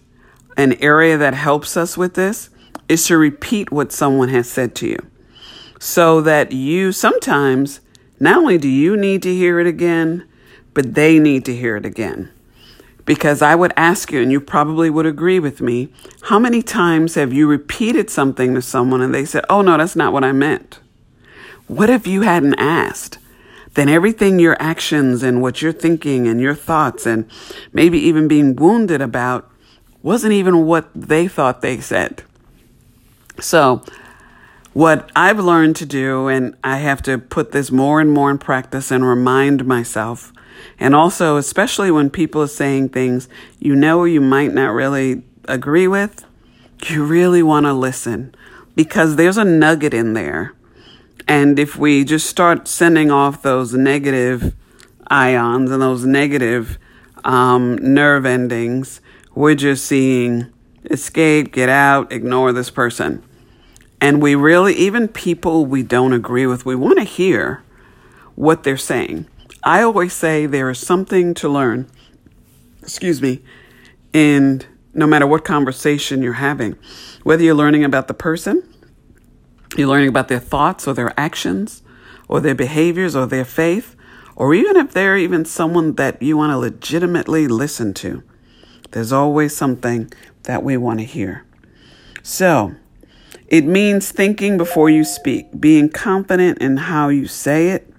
an 0.56 0.74
area 0.82 1.18
that 1.18 1.34
helps 1.34 1.76
us 1.76 1.98
with 1.98 2.14
this 2.14 2.50
is 2.88 3.06
to 3.08 3.18
repeat 3.18 3.72
what 3.72 3.92
someone 3.92 4.30
has 4.30 4.50
said 4.50 4.76
to 4.76 4.88
you 4.88 5.00
so 5.80 6.22
that 6.22 6.52
you 6.52 6.92
sometimes 6.92 7.82
not 8.20 8.38
only 8.38 8.58
do 8.58 8.70
you 8.70 8.96
need 8.96 9.22
to 9.24 9.34
hear 9.34 9.60
it 9.60 9.68
again, 9.68 10.28
but 10.74 10.96
they 10.96 11.20
need 11.20 11.46
to 11.46 11.56
hear 11.56 11.76
it 11.76 11.86
again. 11.86 12.32
Because 13.06 13.42
I 13.42 13.54
would 13.54 13.74
ask 13.78 14.12
you, 14.12 14.22
and 14.22 14.32
you 14.32 14.42
probably 14.42 14.90
would 14.90 15.06
agree 15.06 15.40
with 15.40 15.62
me, 15.62 15.94
how 16.24 16.40
many 16.40 16.64
times 16.64 17.16
have 17.16 17.32
you 17.32 17.48
repeated 17.48 18.10
something 18.10 18.56
to 18.56 18.62
someone 18.62 19.02
and 19.02 19.14
they 19.14 19.26
said, 19.26 19.46
Oh, 19.50 19.62
no, 19.62 19.78
that's 19.78 19.96
not 19.96 20.12
what 20.12 20.24
I 20.24 20.32
meant? 20.32 20.80
What 21.68 21.90
if 21.90 22.08
you 22.08 22.22
hadn't 22.22 22.56
asked? 22.56 23.20
Then 23.76 23.90
everything 23.90 24.40
your 24.40 24.58
actions 24.60 25.22
and 25.24 25.42
what 25.42 25.62
you're 25.62 25.72
thinking 25.72 26.28
and 26.28 26.42
your 26.42 26.56
thoughts 26.56 27.06
and 27.06 27.30
maybe 27.72 28.00
even 28.00 28.28
being 28.28 28.56
wounded 28.56 29.02
about 29.02 29.50
wasn't 30.02 30.34
even 30.34 30.66
what 30.66 30.90
they 30.94 31.28
thought 31.28 31.62
they 31.62 31.80
said. 31.80 32.24
So, 33.40 33.84
what 34.74 35.10
I've 35.16 35.40
learned 35.40 35.78
to 35.78 35.86
do, 35.86 36.28
and 36.28 36.56
I 36.64 36.78
have 36.78 37.02
to 37.04 37.18
put 37.18 37.52
this 37.54 37.72
more 37.72 38.02
and 38.02 38.12
more 38.12 38.30
in 38.30 38.38
practice 38.38 38.92
and 38.92 39.08
remind 39.08 39.66
myself, 39.66 40.34
and 40.80 40.94
also, 40.94 41.38
especially 41.38 41.92
when 41.92 42.10
people 42.10 42.42
are 42.42 42.48
saying 42.48 42.90
things 42.90 43.30
you 43.60 43.76
know 43.76 44.04
you 44.04 44.22
might 44.22 44.54
not 44.54 44.74
really 44.74 45.24
agree 45.46 45.88
with, 45.88 46.26
you 46.88 47.06
really 47.06 47.42
want 47.42 47.66
to 47.66 47.74
listen 47.74 48.36
because 48.76 49.16
there's 49.16 49.38
a 49.38 49.46
nugget 49.46 49.94
in 49.94 50.14
there. 50.14 50.54
And 51.28 51.58
if 51.58 51.75
we 51.75 52.04
just 52.04 52.28
start 52.28 52.67
sending 52.67 53.12
off 53.12 53.41
those 53.41 53.73
negative 53.73 54.54
ions 55.08 55.71
and 55.71 55.82
those 55.82 56.06
negative 56.06 56.78
um, 57.23 57.78
nerve 57.78 58.25
endings, 58.25 59.01
we're 59.34 59.56
just 59.56 59.86
seeing 59.86 60.51
escape, 60.86 61.51
get 61.51 61.69
out, 61.69 62.12
ignore 62.12 62.54
this 62.54 62.69
person. 62.69 63.23
And 63.99 64.21
we 64.21 64.36
really, 64.36 64.73
even 64.75 65.08
people 65.08 65.65
we 65.65 65.82
don't 65.82 66.13
agree 66.13 66.45
with, 66.45 66.65
we 66.65 66.75
want 66.75 66.99
to 66.99 67.04
hear 67.04 67.63
what 68.36 68.63
they're 68.63 68.78
saying. 68.78 69.25
I 69.63 69.82
always 69.82 70.13
say 70.13 70.45
there 70.45 70.69
is 70.69 70.80
something 70.80 71.34
to 71.36 71.49
learn, 71.49 71.89
excuse 72.82 73.21
me, 73.21 73.41
in 74.13 74.62
no 74.93 75.08
matter 75.08 75.25
what 75.25 75.43
conversation 75.43 76.21
you're 76.21 76.34
having, 76.34 76.78
whether 77.23 77.43
you're 77.43 77.56
learning 77.56 77.84
about 77.84 78.08
the 78.08 78.13
person, 78.13 78.62
you're 79.78 79.88
learning 79.88 80.10
about 80.10 80.28
their 80.28 80.40
thoughts 80.40 80.88
or 80.88 80.94
their 80.94 81.18
actions 81.20 81.82
or 82.28 82.42
their 82.42 82.56
behaviors 82.56 83.16
or 83.16 83.26
their 83.26 83.46
faith, 83.46 83.96
or 84.36 84.54
even 84.54 84.76
if 84.76 84.92
they're 84.92 85.18
even 85.18 85.46
someone 85.46 85.94
that 85.96 86.22
you 86.22 86.38
want 86.38 86.52
to 86.52 86.58
legitimately 86.58 87.48
listen 87.48 87.94
to. 87.94 88.24
There's 88.92 89.12
always 89.12 89.56
something 89.56 90.12
that 90.44 90.64
we 90.64 90.78
want 90.78 91.00
to 91.00 91.06
hear. 91.06 91.46
So, 92.24 92.76
it 93.48 93.66
means 93.66 94.12
thinking 94.12 94.58
before 94.58 94.90
you 94.90 95.04
speak, 95.04 95.60
being 95.60 95.90
confident 95.90 96.60
in 96.60 96.78
how 96.78 97.10
you 97.10 97.28
say 97.28 97.70
it, 97.70 97.92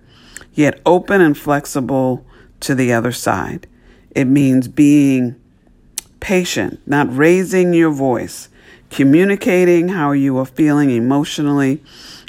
yet 0.53 0.81
open 0.85 1.21
and 1.21 1.39
flexible 1.39 2.27
to 2.61 2.75
the 2.75 2.93
other 2.93 3.13
side. 3.13 3.67
It 4.11 4.25
means 4.25 4.67
being 4.67 5.37
patient, 6.21 6.81
not 6.87 7.15
raising 7.15 7.75
your 7.75 7.91
voice, 7.91 8.49
communicating 8.97 9.89
how 9.89 10.13
you 10.13 10.39
are 10.39 10.47
feeling 10.47 10.89
emotionally, 10.89 11.83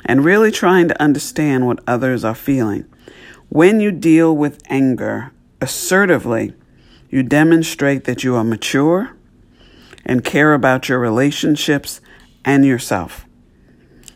and 0.04 0.26
really 0.26 0.52
trying 0.52 0.90
to 0.90 1.02
understand 1.02 1.66
what 1.66 1.80
others 1.88 2.26
are 2.26 2.36
feeling. 2.36 2.86
When 3.48 3.80
you 3.80 3.90
deal 3.90 4.36
with 4.36 4.62
anger 4.68 5.32
assertively, 5.62 6.54
you 7.10 7.24
demonstrate 7.24 8.04
that 8.04 8.26
you 8.26 8.36
are 8.36 8.44
mature 8.44 9.16
and 10.06 10.26
care 10.26 10.54
about 10.54 10.90
your 10.90 11.00
relationships 11.00 12.02
and 12.44 12.66
yourself. 12.66 13.26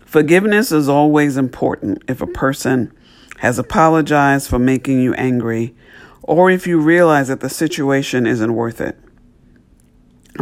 Forgiveness 0.06 0.74
is 0.74 0.90
always 0.90 1.38
important 1.38 2.04
if 2.10 2.22
a 2.22 2.28
person 2.28 2.92
has 3.38 3.58
apologized 3.58 4.50
for 4.50 4.60
making 4.60 5.00
you 5.00 5.14
angry 5.14 5.74
or 6.22 6.52
if 6.52 6.68
you 6.68 6.82
realize 6.82 7.30
that 7.30 7.40
the 7.40 7.50
situation 7.50 8.28
isn't 8.28 8.54
worth 8.54 8.82
it. 8.82 9.00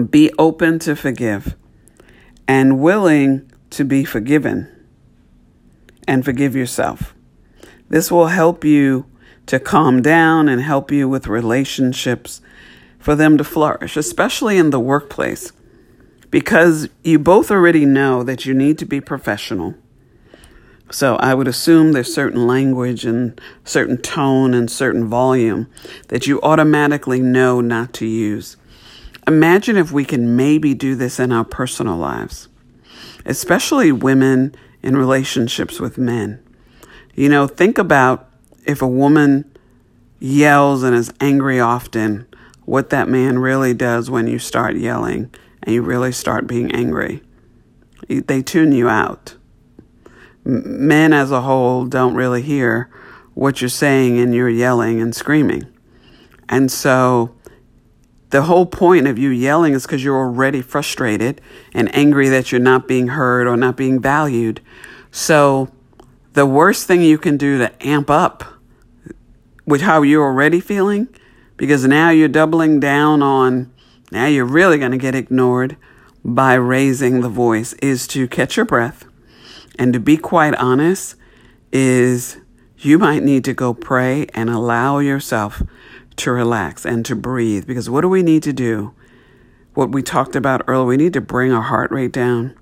Be 0.09 0.31
open 0.39 0.79
to 0.79 0.95
forgive 0.95 1.55
and 2.49 2.79
willing 2.79 3.47
to 3.69 3.85
be 3.85 4.03
forgiven 4.03 4.67
and 6.07 6.25
forgive 6.25 6.55
yourself. 6.55 7.13
This 7.89 8.11
will 8.11 8.29
help 8.29 8.65
you 8.65 9.05
to 9.45 9.59
calm 9.59 10.01
down 10.01 10.49
and 10.49 10.59
help 10.59 10.91
you 10.91 11.07
with 11.07 11.27
relationships 11.27 12.41
for 12.97 13.15
them 13.15 13.37
to 13.37 13.43
flourish, 13.43 13.95
especially 13.95 14.57
in 14.57 14.71
the 14.71 14.79
workplace, 14.79 15.51
because 16.31 16.89
you 17.03 17.19
both 17.19 17.51
already 17.51 17.85
know 17.85 18.23
that 18.23 18.47
you 18.47 18.55
need 18.55 18.79
to 18.79 18.85
be 18.85 18.99
professional. 18.99 19.75
So 20.89 21.17
I 21.17 21.35
would 21.35 21.47
assume 21.47 21.91
there's 21.91 22.11
certain 22.11 22.47
language 22.47 23.05
and 23.05 23.39
certain 23.63 23.97
tone 24.01 24.55
and 24.55 24.71
certain 24.71 25.07
volume 25.07 25.69
that 26.07 26.25
you 26.25 26.41
automatically 26.41 27.21
know 27.21 27.61
not 27.61 27.93
to 27.93 28.07
use. 28.07 28.57
Imagine 29.29 29.77
if 29.77 29.91
we 29.91 30.05
can 30.05 30.35
maybe 30.35 30.73
do 30.73 30.95
this 30.95 31.19
in 31.19 31.31
our 31.31 31.45
personal 31.45 31.95
lives, 31.95 32.47
especially 33.27 33.91
women 33.91 34.55
in 34.81 34.97
relationships 34.97 35.79
with 35.79 35.99
men. 35.99 36.43
You 37.13 37.29
know, 37.29 37.45
think 37.45 37.77
about 37.77 38.27
if 38.65 38.81
a 38.81 38.87
woman 38.87 39.45
yells 40.19 40.81
and 40.81 40.95
is 40.95 41.13
angry 41.21 41.59
often, 41.59 42.25
what 42.65 42.89
that 42.89 43.07
man 43.07 43.37
really 43.37 43.75
does 43.75 44.09
when 44.09 44.25
you 44.25 44.39
start 44.39 44.77
yelling 44.77 45.31
and 45.61 45.75
you 45.75 45.83
really 45.83 46.11
start 46.11 46.47
being 46.47 46.71
angry. 46.71 47.21
They 48.07 48.41
tune 48.41 48.71
you 48.71 48.89
out. 48.89 49.35
Men 50.43 51.13
as 51.13 51.29
a 51.29 51.41
whole 51.41 51.85
don't 51.85 52.15
really 52.15 52.41
hear 52.41 52.89
what 53.35 53.61
you're 53.61 53.69
saying 53.69 54.17
and 54.17 54.33
you're 54.33 54.49
yelling 54.49 54.99
and 54.99 55.13
screaming. 55.15 55.67
And 56.49 56.71
so 56.71 57.35
the 58.29 58.43
whole 58.43 58.65
point 58.65 59.07
of 59.07 59.17
you 59.17 59.29
yelling 59.29 59.73
is 59.73 59.83
because 59.83 60.03
you're 60.03 60.17
already 60.17 60.61
frustrated 60.61 61.41
and 61.73 61.93
angry 61.95 62.29
that 62.29 62.51
you're 62.51 62.61
not 62.61 62.87
being 62.87 63.09
heard 63.09 63.47
or 63.47 63.57
not 63.57 63.75
being 63.75 63.99
valued. 63.99 64.61
So 65.11 65.69
the 66.33 66.45
worst 66.45 66.85
thing 66.87 67.01
you 67.01 67.17
can 67.17 67.37
do 67.37 67.57
to 67.57 67.85
amp 67.85 68.09
up 68.09 68.43
with 69.65 69.81
how 69.81 70.03
you're 70.03 70.23
already 70.23 70.59
feeling 70.59 71.07
because 71.57 71.85
now 71.85 72.09
you're 72.09 72.27
doubling 72.27 72.79
down 72.79 73.21
on, 73.21 73.71
now 74.11 74.27
you're 74.27 74.45
really 74.45 74.77
going 74.77 74.91
to 74.91 74.97
get 74.97 75.15
ignored 75.15 75.75
by 76.23 76.53
raising 76.53 77.21
the 77.21 77.29
voice 77.29 77.73
is 77.73 78.07
to 78.07 78.27
catch 78.27 78.57
your 78.57 78.65
breath. 78.65 79.05
And 79.77 79.93
to 79.93 79.99
be 79.99 80.17
quite 80.17 80.55
honest, 80.55 81.15
is 81.71 82.37
you 82.77 82.97
might 82.97 83.23
need 83.23 83.43
to 83.45 83.53
go 83.53 83.73
pray 83.73 84.27
and 84.33 84.49
allow 84.49 84.99
yourself 84.99 85.61
to 86.19 86.31
relax 86.31 86.85
and 86.85 87.05
to 87.05 87.15
breathe. 87.15 87.65
Because 87.65 87.89
what 87.89 88.01
do 88.01 88.09
we 88.09 88.23
need 88.23 88.43
to 88.43 88.53
do? 88.53 88.93
What 89.73 89.91
we 89.91 90.03
talked 90.03 90.35
about 90.35 90.63
earlier, 90.67 90.85
we 90.85 90.97
need 90.97 91.13
to 91.13 91.21
bring 91.21 91.51
our 91.51 91.61
heart 91.61 91.91
rate 91.91 92.11
down. 92.11 92.55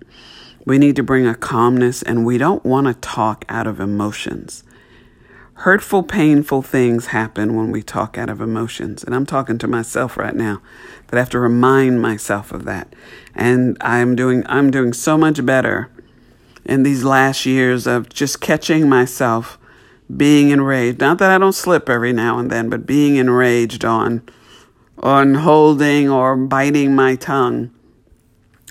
We 0.65 0.77
need 0.77 0.95
to 0.97 1.03
bring 1.03 1.25
a 1.25 1.33
calmness, 1.33 2.01
and 2.01 2.25
we 2.25 2.37
don't 2.37 2.65
want 2.65 2.87
to 2.87 2.93
talk 2.93 3.45
out 3.47 3.67
of 3.67 3.79
emotions. 3.79 4.63
Hurtful, 5.61 6.03
painful 6.03 6.61
things 6.61 7.07
happen 7.07 7.55
when 7.55 7.71
we 7.71 7.81
talk 7.81 8.17
out 8.17 8.29
of 8.29 8.41
emotions. 8.41 9.03
And 9.03 9.15
I'm 9.15 9.25
talking 9.25 9.57
to 9.59 9.67
myself 9.67 10.17
right 10.17 10.35
now 10.35 10.61
that 11.07 11.17
I 11.17 11.19
have 11.19 11.29
to 11.31 11.39
remind 11.39 12.01
myself 12.01 12.51
of 12.51 12.65
that. 12.65 12.93
And 13.33 13.77
I'm 13.81 14.15
doing 14.15 14.43
I'm 14.47 14.69
doing 14.69 14.93
so 14.93 15.17
much 15.17 15.43
better 15.43 15.89
in 16.63 16.83
these 16.83 17.03
last 17.03 17.45
years 17.45 17.87
of 17.87 18.09
just 18.09 18.39
catching 18.41 18.87
myself 18.87 19.57
being 20.15 20.49
enraged. 20.49 20.99
Not 20.99 21.17
that 21.19 21.31
I 21.31 21.37
don't 21.37 21.53
slip 21.53 21.89
every 21.89 22.13
now 22.13 22.39
and 22.39 22.49
then, 22.49 22.69
but 22.69 22.85
being 22.85 23.15
enraged 23.15 23.83
on 23.83 24.27
on 24.99 25.35
holding 25.35 26.09
or 26.09 26.35
biting 26.35 26.95
my 26.95 27.15
tongue. 27.15 27.71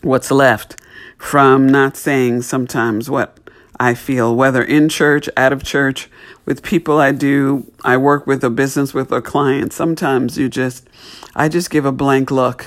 What's 0.03 0.31
left 0.31 0.81
from 1.19 1.69
not 1.69 1.97
saying 1.97 2.43
sometimes 2.43 3.09
what 3.09 3.39
I 3.79 3.95
feel, 3.95 4.35
whether 4.35 4.63
in 4.63 4.89
church, 4.89 5.29
out 5.37 5.53
of 5.53 5.63
church, 5.63 6.09
with 6.45 6.63
people 6.63 6.99
I 6.99 7.13
do, 7.13 7.71
I 7.85 7.97
work 7.97 8.27
with 8.27 8.43
a 8.43 8.51
business 8.51 8.95
with 8.95 9.13
a 9.13 9.21
client. 9.21 9.73
Sometimes 9.73 10.39
you 10.39 10.49
just, 10.49 10.89
I 11.35 11.49
just 11.49 11.71
give 11.71 11.85
a 11.85 11.93
blank 11.93 12.31
look 12.31 12.67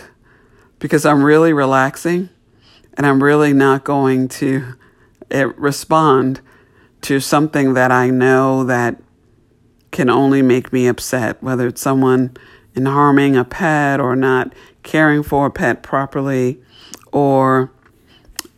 because 0.77 1.05
I'm 1.05 1.23
really 1.23 1.53
relaxing 1.53 2.29
and 2.95 3.08
I'm 3.08 3.23
really 3.23 3.53
not 3.53 3.84
going 3.84 4.27
to 4.29 4.75
eh, 5.32 5.47
respond 5.55 6.41
to 7.01 7.19
something 7.19 7.73
that 7.73 7.91
I 7.91 8.09
know 8.09 8.63
that 8.65 9.01
can 9.91 10.09
only 10.09 10.41
make 10.41 10.71
me 10.71 10.88
upset, 10.88 11.41
whether 11.41 11.67
it's 11.67 11.81
someone 11.81 12.35
in 12.75 12.85
harming 12.85 13.35
a 13.35 13.43
pet 13.43 13.99
or 13.99 14.15
not 14.15 14.53
caring 14.83 15.23
for 15.23 15.47
a 15.47 15.51
pet 15.51 15.83
properly, 15.83 16.62
or, 17.12 17.71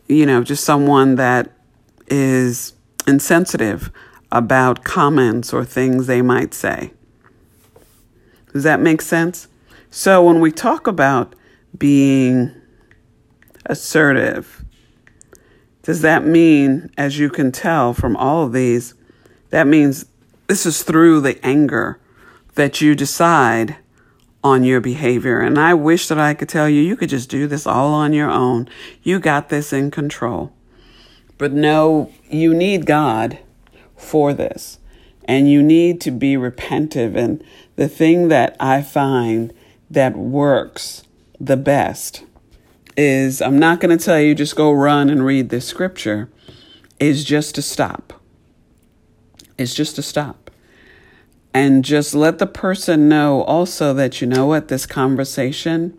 you 0.06 0.26
know, 0.26 0.42
just 0.42 0.64
someone 0.64 1.14
that 1.16 1.50
is 2.08 2.74
insensitive 3.06 3.90
about 4.30 4.84
comments 4.84 5.52
or 5.52 5.64
things 5.64 6.06
they 6.06 6.22
might 6.22 6.54
say. 6.54 6.92
Does 8.52 8.64
that 8.64 8.80
make 8.80 9.00
sense? 9.00 9.48
So 9.90 10.22
when 10.24 10.40
we 10.40 10.52
talk 10.52 10.86
about 10.86 11.34
being 11.76 12.52
assertive, 13.66 14.64
does 15.82 16.00
that 16.02 16.24
mean, 16.24 16.90
as 16.96 17.18
you 17.18 17.28
can 17.28 17.52
tell 17.52 17.92
from 17.92 18.16
all 18.16 18.44
of 18.44 18.52
these, 18.52 18.94
that 19.50 19.66
means 19.66 20.06
this 20.46 20.64
is 20.64 20.82
through 20.82 21.20
the 21.20 21.44
anger 21.44 21.98
that 22.54 22.80
you 22.80 22.94
decide 22.94 23.76
on 24.44 24.64
your 24.64 24.80
behavior. 24.80 25.40
And 25.40 25.58
I 25.58 25.74
wish 25.74 26.08
that 26.08 26.18
I 26.18 26.34
could 26.34 26.48
tell 26.48 26.68
you, 26.68 26.82
you 26.82 26.96
could 26.96 27.08
just 27.08 27.30
do 27.30 27.46
this 27.46 27.66
all 27.66 27.94
on 27.94 28.12
your 28.12 28.30
own. 28.30 28.68
You 29.02 29.18
got 29.18 29.48
this 29.48 29.72
in 29.72 29.90
control. 29.90 30.52
But 31.38 31.52
no, 31.52 32.12
you 32.28 32.54
need 32.54 32.86
God 32.86 33.38
for 33.96 34.32
this. 34.32 34.78
And 35.24 35.50
you 35.50 35.62
need 35.62 36.00
to 36.02 36.10
be 36.10 36.34
repentive. 36.34 37.16
And 37.16 37.42
the 37.76 37.88
thing 37.88 38.28
that 38.28 38.56
I 38.58 38.82
find 38.82 39.52
that 39.90 40.16
works 40.16 41.04
the 41.38 41.56
best 41.56 42.24
is 42.96 43.40
I'm 43.40 43.58
not 43.58 43.80
going 43.80 43.96
to 43.96 44.04
tell 44.04 44.20
you 44.20 44.34
just 44.34 44.56
go 44.56 44.72
run 44.72 45.08
and 45.08 45.24
read 45.24 45.48
this 45.48 45.66
scripture, 45.66 46.30
is 47.00 47.24
just 47.24 47.54
to 47.56 47.62
stop. 47.62 48.12
It's 49.58 49.74
just 49.74 49.96
to 49.96 50.02
stop. 50.02 50.50
And 51.54 51.84
just 51.84 52.14
let 52.14 52.38
the 52.38 52.46
person 52.46 53.08
know 53.08 53.42
also 53.42 53.92
that 53.94 54.20
you 54.20 54.26
know 54.26 54.46
what, 54.46 54.68
this 54.68 54.86
conversation 54.86 55.98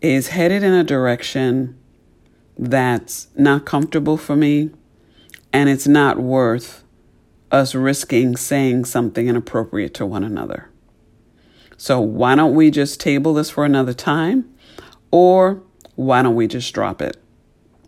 is 0.00 0.28
headed 0.28 0.62
in 0.62 0.72
a 0.72 0.84
direction 0.84 1.78
that's 2.58 3.28
not 3.36 3.64
comfortable 3.64 4.16
for 4.16 4.36
me 4.36 4.70
and 5.52 5.68
it's 5.68 5.86
not 5.86 6.18
worth 6.18 6.84
us 7.50 7.74
risking 7.74 8.36
saying 8.36 8.84
something 8.84 9.28
inappropriate 9.28 9.94
to 9.94 10.04
one 10.04 10.24
another. 10.24 10.68
So, 11.76 12.00
why 12.00 12.34
don't 12.34 12.54
we 12.54 12.70
just 12.70 13.00
table 13.00 13.34
this 13.34 13.50
for 13.50 13.64
another 13.64 13.94
time? 13.94 14.52
Or 15.10 15.62
why 15.96 16.22
don't 16.22 16.34
we 16.34 16.46
just 16.46 16.72
drop 16.74 17.00
it? 17.00 17.16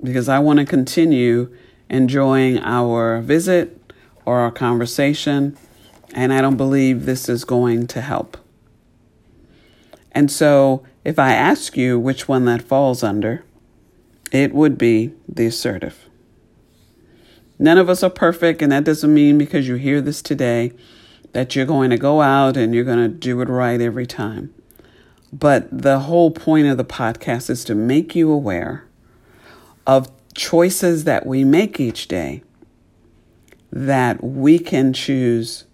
Because 0.03 0.29
I 0.29 0.39
want 0.39 0.59
to 0.59 0.65
continue 0.65 1.55
enjoying 1.89 2.59
our 2.59 3.21
visit 3.21 3.93
or 4.25 4.39
our 4.39 4.51
conversation, 4.51 5.57
and 6.15 6.33
I 6.33 6.41
don't 6.41 6.57
believe 6.57 7.07
this 7.07 7.29
is 7.29 7.45
going 7.45 7.87
to 7.89 8.01
help. 8.01 8.37
And 10.13 10.31
so, 10.31 10.85
if 11.05 11.19
I 11.19 11.33
ask 11.33 11.77
you 11.77 11.99
which 11.99 12.27
one 12.27 12.47
that 12.47 12.63
falls 12.63 13.03
under, 13.03 13.45
it 14.33 14.55
would 14.55 14.77
be 14.77 15.13
the 15.29 15.47
assertive. 15.47 16.09
None 17.59 17.79
of 17.79 17.89
us 17.89 18.03
are 18.03 18.11
perfect, 18.11 18.61
and 18.61 18.73
that 18.73 18.85
doesn't 18.85 19.13
mean 19.13 19.39
because 19.39 19.69
you 19.69 19.77
hear 19.77 20.01
this 20.01 20.21
today 20.21 20.73
that 21.33 21.55
you're 21.55 21.67
going 21.67 21.91
to 21.91 21.99
go 21.99 22.23
out 22.23 22.57
and 22.57 22.75
you're 22.75 22.85
going 22.85 22.99
to 22.99 23.09
do 23.09 23.41
it 23.41 23.49
right 23.49 23.81
every 23.81 24.07
time. 24.07 24.53
But 25.33 25.69
the 25.71 26.01
whole 26.01 26.31
point 26.31 26.67
of 26.69 26.77
the 26.77 26.85
podcast 26.85 27.51
is 27.51 27.65
to 27.65 27.75
make 27.75 28.15
you 28.15 28.31
aware 28.31 28.87
of 29.87 30.11
choices 30.35 31.05
that 31.05 31.27
we 31.27 31.45
make 31.45 31.81
each 31.81 32.09
day 32.09 32.43
that 33.73 34.23
we 34.23 34.59
can 34.59 34.93
choose 34.93 35.65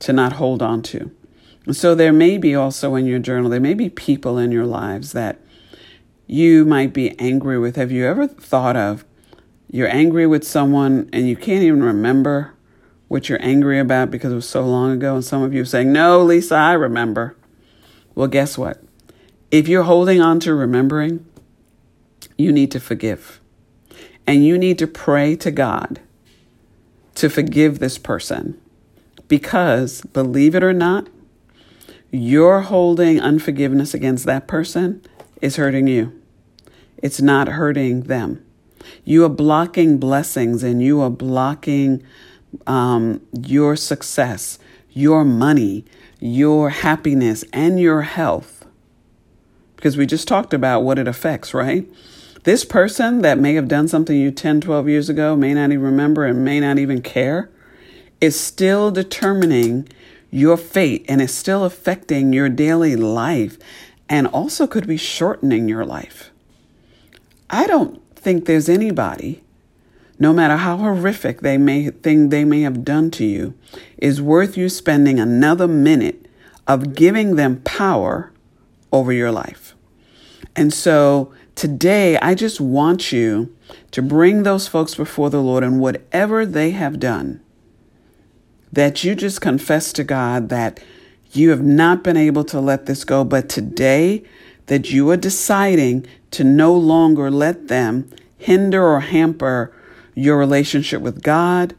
to 0.00 0.12
not 0.12 0.34
hold 0.34 0.62
on 0.62 0.82
to. 0.82 1.10
So 1.70 1.94
there 1.94 2.12
may 2.12 2.38
be 2.38 2.54
also 2.54 2.94
in 2.94 3.06
your 3.06 3.18
journal, 3.18 3.50
there 3.50 3.60
may 3.60 3.74
be 3.74 3.90
people 3.90 4.38
in 4.38 4.50
your 4.50 4.66
lives 4.66 5.12
that 5.12 5.38
you 6.26 6.64
might 6.64 6.92
be 6.92 7.18
angry 7.18 7.58
with. 7.58 7.76
Have 7.76 7.92
you 7.92 8.06
ever 8.06 8.26
thought 8.26 8.76
of 8.76 9.04
you're 9.70 9.88
angry 9.88 10.26
with 10.26 10.44
someone 10.44 11.08
and 11.12 11.28
you 11.28 11.36
can't 11.36 11.62
even 11.62 11.82
remember 11.82 12.54
what 13.10 13.28
you're 13.28 13.42
angry 13.42 13.80
about 13.80 14.10
because 14.10 14.32
it 14.32 14.36
was 14.36 14.48
so 14.48 14.64
long 14.64 14.92
ago. 14.92 15.16
And 15.16 15.24
some 15.24 15.42
of 15.42 15.52
you 15.52 15.62
are 15.62 15.66
saying, 15.66 15.92
No, 15.92 16.22
Lisa, 16.22 16.54
I 16.54 16.72
remember. 16.74 17.36
Well, 18.14 18.28
guess 18.28 18.58
what? 18.58 18.82
If 19.50 19.68
you're 19.68 19.84
holding 19.84 20.20
on 20.20 20.40
to 20.40 20.54
remembering, 20.54 21.26
you 22.36 22.52
need 22.52 22.70
to 22.72 22.80
forgive. 22.80 23.40
And 24.26 24.44
you 24.44 24.58
need 24.58 24.78
to 24.78 24.86
pray 24.86 25.36
to 25.36 25.50
God 25.50 26.00
to 27.16 27.28
forgive 27.28 27.78
this 27.78 27.98
person. 27.98 28.60
Because, 29.28 30.02
believe 30.12 30.54
it 30.54 30.62
or 30.62 30.72
not, 30.72 31.08
your 32.10 32.62
holding 32.62 33.20
unforgiveness 33.20 33.94
against 33.94 34.24
that 34.24 34.46
person 34.48 35.02
is 35.40 35.56
hurting 35.56 35.86
you. 35.86 36.12
It's 36.98 37.20
not 37.20 37.48
hurting 37.48 38.02
them. 38.02 38.44
You 39.04 39.24
are 39.24 39.30
blocking 39.30 39.98
blessings 39.98 40.62
and 40.62 40.82
you 40.82 41.00
are 41.00 41.10
blocking 41.10 42.02
um, 42.66 43.20
your 43.32 43.76
success, 43.76 44.58
your 44.90 45.24
money, 45.24 45.84
your 46.20 46.70
happiness, 46.70 47.44
and 47.52 47.80
your 47.80 48.02
health. 48.02 48.66
Because 49.76 49.96
we 49.96 50.06
just 50.06 50.28
talked 50.28 50.52
about 50.52 50.82
what 50.82 50.98
it 50.98 51.08
affects, 51.08 51.54
right? 51.54 51.88
This 52.44 52.64
person 52.64 53.22
that 53.22 53.38
may 53.38 53.54
have 53.54 53.68
done 53.68 53.88
something 53.88 54.16
you 54.16 54.30
10, 54.30 54.60
12 54.60 54.88
years 54.88 55.08
ago, 55.08 55.34
may 55.36 55.54
not 55.54 55.72
even 55.72 55.82
remember 55.82 56.24
and 56.24 56.44
may 56.44 56.60
not 56.60 56.78
even 56.78 57.02
care, 57.02 57.50
is 58.20 58.38
still 58.38 58.90
determining 58.90 59.88
your 60.30 60.56
fate 60.56 61.04
and 61.08 61.20
is 61.20 61.34
still 61.34 61.64
affecting 61.64 62.32
your 62.32 62.48
daily 62.48 62.96
life 62.96 63.58
and 64.08 64.26
also 64.26 64.66
could 64.66 64.86
be 64.86 64.96
shortening 64.96 65.68
your 65.68 65.84
life. 65.84 66.30
I 67.48 67.66
don't 67.66 68.00
think 68.14 68.44
there's 68.44 68.68
anybody, 68.68 69.42
no 70.20 70.34
matter 70.34 70.58
how 70.58 70.76
horrific 70.76 71.40
they 71.40 71.56
may 71.56 71.90
think 71.90 72.30
they 72.30 72.44
may 72.44 72.60
have 72.60 72.84
done 72.84 73.10
to 73.10 73.24
you, 73.24 73.54
is 73.96 74.20
worth 74.20 74.56
you 74.56 74.68
spending 74.68 75.18
another 75.18 75.66
minute 75.66 76.26
of 76.68 76.94
giving 76.94 77.36
them 77.36 77.62
power 77.62 78.30
over 78.92 79.12
your 79.12 79.32
life. 79.32 79.74
And 80.54 80.74
so 80.74 81.32
today, 81.54 82.18
I 82.18 82.34
just 82.34 82.60
want 82.60 83.10
you 83.10 83.56
to 83.92 84.02
bring 84.02 84.42
those 84.42 84.68
folks 84.68 84.94
before 84.94 85.30
the 85.30 85.40
Lord 85.40 85.64
and 85.64 85.80
whatever 85.80 86.44
they 86.44 86.72
have 86.72 87.00
done, 87.00 87.40
that 88.70 89.02
you 89.02 89.14
just 89.14 89.40
confess 89.40 89.92
to 89.94 90.04
God 90.04 90.50
that 90.50 90.80
you 91.32 91.50
have 91.50 91.62
not 91.62 92.04
been 92.04 92.16
able 92.16 92.44
to 92.44 92.60
let 92.60 92.86
this 92.86 93.04
go, 93.04 93.24
but 93.24 93.48
today 93.48 94.22
that 94.66 94.90
you 94.90 95.08
are 95.10 95.16
deciding 95.16 96.06
to 96.32 96.44
no 96.44 96.74
longer 96.74 97.30
let 97.30 97.68
them 97.68 98.10
hinder 98.36 98.84
or 98.84 99.00
hamper 99.00 99.72
your 100.20 100.36
relationship 100.36 101.00
with 101.00 101.22
God 101.22 101.74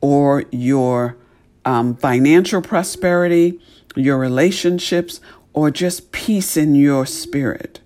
or 0.00 0.44
your 0.50 1.16
um, 1.64 1.96
financial 1.96 2.60
prosperity, 2.60 3.60
your 3.94 4.18
relationships, 4.18 5.20
or 5.52 5.70
just 5.70 6.12
peace 6.12 6.56
in 6.56 6.74
your 6.74 7.06
spirit. 7.06 7.80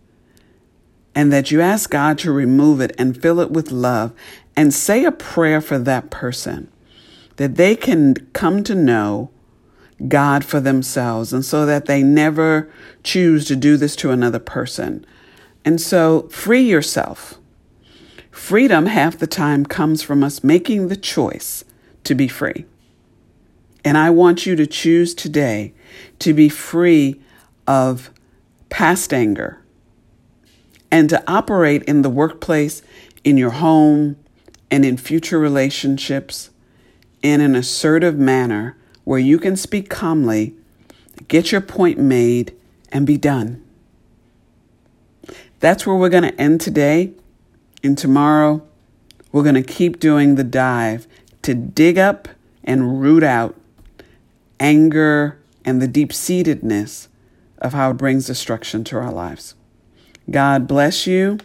And 1.14 1.33
that 1.33 1.51
you 1.51 1.61
ask 1.61 1.90
God 1.90 2.18
to 2.18 2.33
remove 2.33 2.81
it 2.81 2.94
and 2.99 3.21
fill 3.21 3.40
it 3.40 3.51
with 3.51 3.71
love 3.71 4.12
and 4.57 4.73
say 4.73 5.05
a 5.05 5.12
prayer 5.12 5.61
for 5.61 5.79
that 5.79 6.11
person 6.11 6.71
that 7.37 7.57
they 7.57 7.77
can 7.77 8.14
come 8.33 8.64
to 8.64 8.75
know 8.75 9.31
God 10.07 10.44
for 10.44 10.61
themselves 10.61 11.33
and 11.33 11.44
so 11.44 11.66
that 11.66 11.87
they 11.87 12.03
never 12.03 12.71
choose 13.03 13.47
to 13.47 13.57
do 13.57 13.77
this 13.77 13.94
to 13.97 14.11
another 14.11 14.38
person. 14.38 15.05
And 15.64 15.81
so 15.81 16.29
free 16.29 16.62
yourself. 16.62 17.38
Freedom, 18.38 18.87
half 18.87 19.18
the 19.18 19.27
time, 19.27 19.66
comes 19.66 20.01
from 20.01 20.24
us 20.24 20.42
making 20.42 20.88
the 20.88 20.96
choice 20.96 21.64
to 22.05 22.14
be 22.14 22.29
free. 22.29 22.64
And 23.85 23.98
I 23.98 24.09
want 24.09 24.46
you 24.46 24.57
to 24.57 24.66
choose 24.66 25.12
today 25.12 25.74
to 26.20 26.33
be 26.33 26.48
free 26.48 27.20
of 27.66 28.11
past 28.70 29.12
anger 29.12 29.61
and 30.90 31.11
to 31.11 31.22
operate 31.31 31.83
in 31.83 32.01
the 32.01 32.09
workplace, 32.09 32.81
in 33.22 33.37
your 33.37 33.51
home, 33.51 34.16
and 34.70 34.83
in 34.83 34.96
future 34.96 35.38
relationships 35.38 36.48
in 37.22 37.42
an 37.42 37.55
assertive 37.55 38.16
manner 38.16 38.79
where 39.05 39.18
you 39.18 39.38
can 39.38 39.57
speak 39.57 39.90
calmly, 39.90 40.55
get 41.27 41.53
your 41.53 41.61
point 41.61 41.98
made, 41.98 42.57
and 42.90 43.07
be 43.07 43.18
done. 43.18 43.62
That's 45.61 45.87
where 45.87 45.96
we're 45.96 46.09
going 46.09 46.22
to 46.22 46.40
end 46.40 46.62
today. 46.62 47.12
And 47.82 47.96
tomorrow, 47.96 48.62
we're 49.32 49.42
going 49.42 49.54
to 49.54 49.62
keep 49.62 50.00
doing 50.00 50.34
the 50.34 50.44
dive 50.44 51.06
to 51.42 51.54
dig 51.54 51.98
up 51.98 52.28
and 52.64 53.00
root 53.00 53.22
out 53.22 53.54
anger 54.60 55.38
and 55.64 55.80
the 55.80 55.88
deep 55.88 56.10
seatedness 56.10 57.08
of 57.58 57.72
how 57.72 57.90
it 57.90 57.94
brings 57.94 58.26
destruction 58.26 58.84
to 58.84 58.96
our 58.96 59.12
lives. 59.12 59.54
God 60.30 60.66
bless 60.66 61.06
you, 61.06 61.38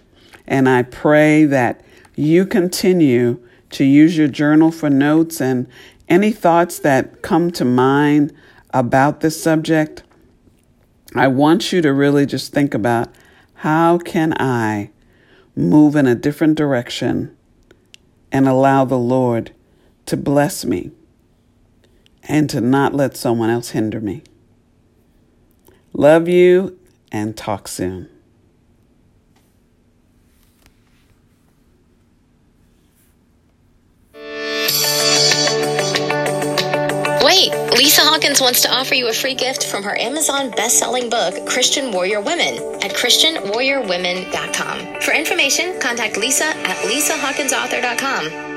and 0.47 0.67
I 0.67 0.83
pray 0.83 1.45
that 1.45 1.81
you 2.15 2.45
continue 2.45 3.39
to 3.71 3.83
use 3.83 4.17
your 4.17 4.27
journal 4.27 4.71
for 4.71 4.89
notes 4.89 5.41
and 5.41 5.67
any 6.07 6.31
thoughts 6.31 6.79
that 6.79 7.21
come 7.21 7.51
to 7.51 7.65
mind 7.65 8.33
about 8.71 9.21
this 9.21 9.41
subject. 9.41 10.03
I 11.15 11.27
want 11.27 11.71
you 11.71 11.81
to 11.81 11.93
really 11.93 12.25
just 12.25 12.51
think 12.51 12.73
about 12.73 13.09
how 13.55 13.97
can 13.99 14.33
I 14.39 14.91
move 15.55 15.95
in 15.95 16.07
a 16.07 16.15
different 16.15 16.57
direction 16.57 17.35
and 18.31 18.47
allow 18.47 18.85
the 18.85 18.97
Lord 18.97 19.51
to 20.05 20.17
bless 20.17 20.65
me 20.65 20.91
and 22.23 22.49
to 22.49 22.61
not 22.61 22.93
let 22.93 23.15
someone 23.15 23.49
else 23.49 23.69
hinder 23.69 23.99
me. 23.99 24.23
Love 25.93 26.27
you 26.27 26.77
and 27.11 27.37
talk 27.37 27.67
soon. 27.67 28.09
Hawkins 38.23 38.39
wants 38.39 38.61
to 38.61 38.73
offer 38.73 38.95
you 38.95 39.09
a 39.09 39.13
free 39.13 39.35
gift 39.35 39.65
from 39.65 39.83
her 39.83 39.99
Amazon 39.99 40.49
best-selling 40.51 41.09
book, 41.09 41.45
Christian 41.45 41.91
Warrior 41.91 42.21
Women, 42.21 42.55
at 42.81 42.93
christianwarriorwomen.com. 42.93 45.01
For 45.01 45.13
information, 45.13 45.77
contact 45.81 46.15
Lisa 46.15 46.45
at 46.45 46.77
lisahawkinsauthor.com. 46.87 48.52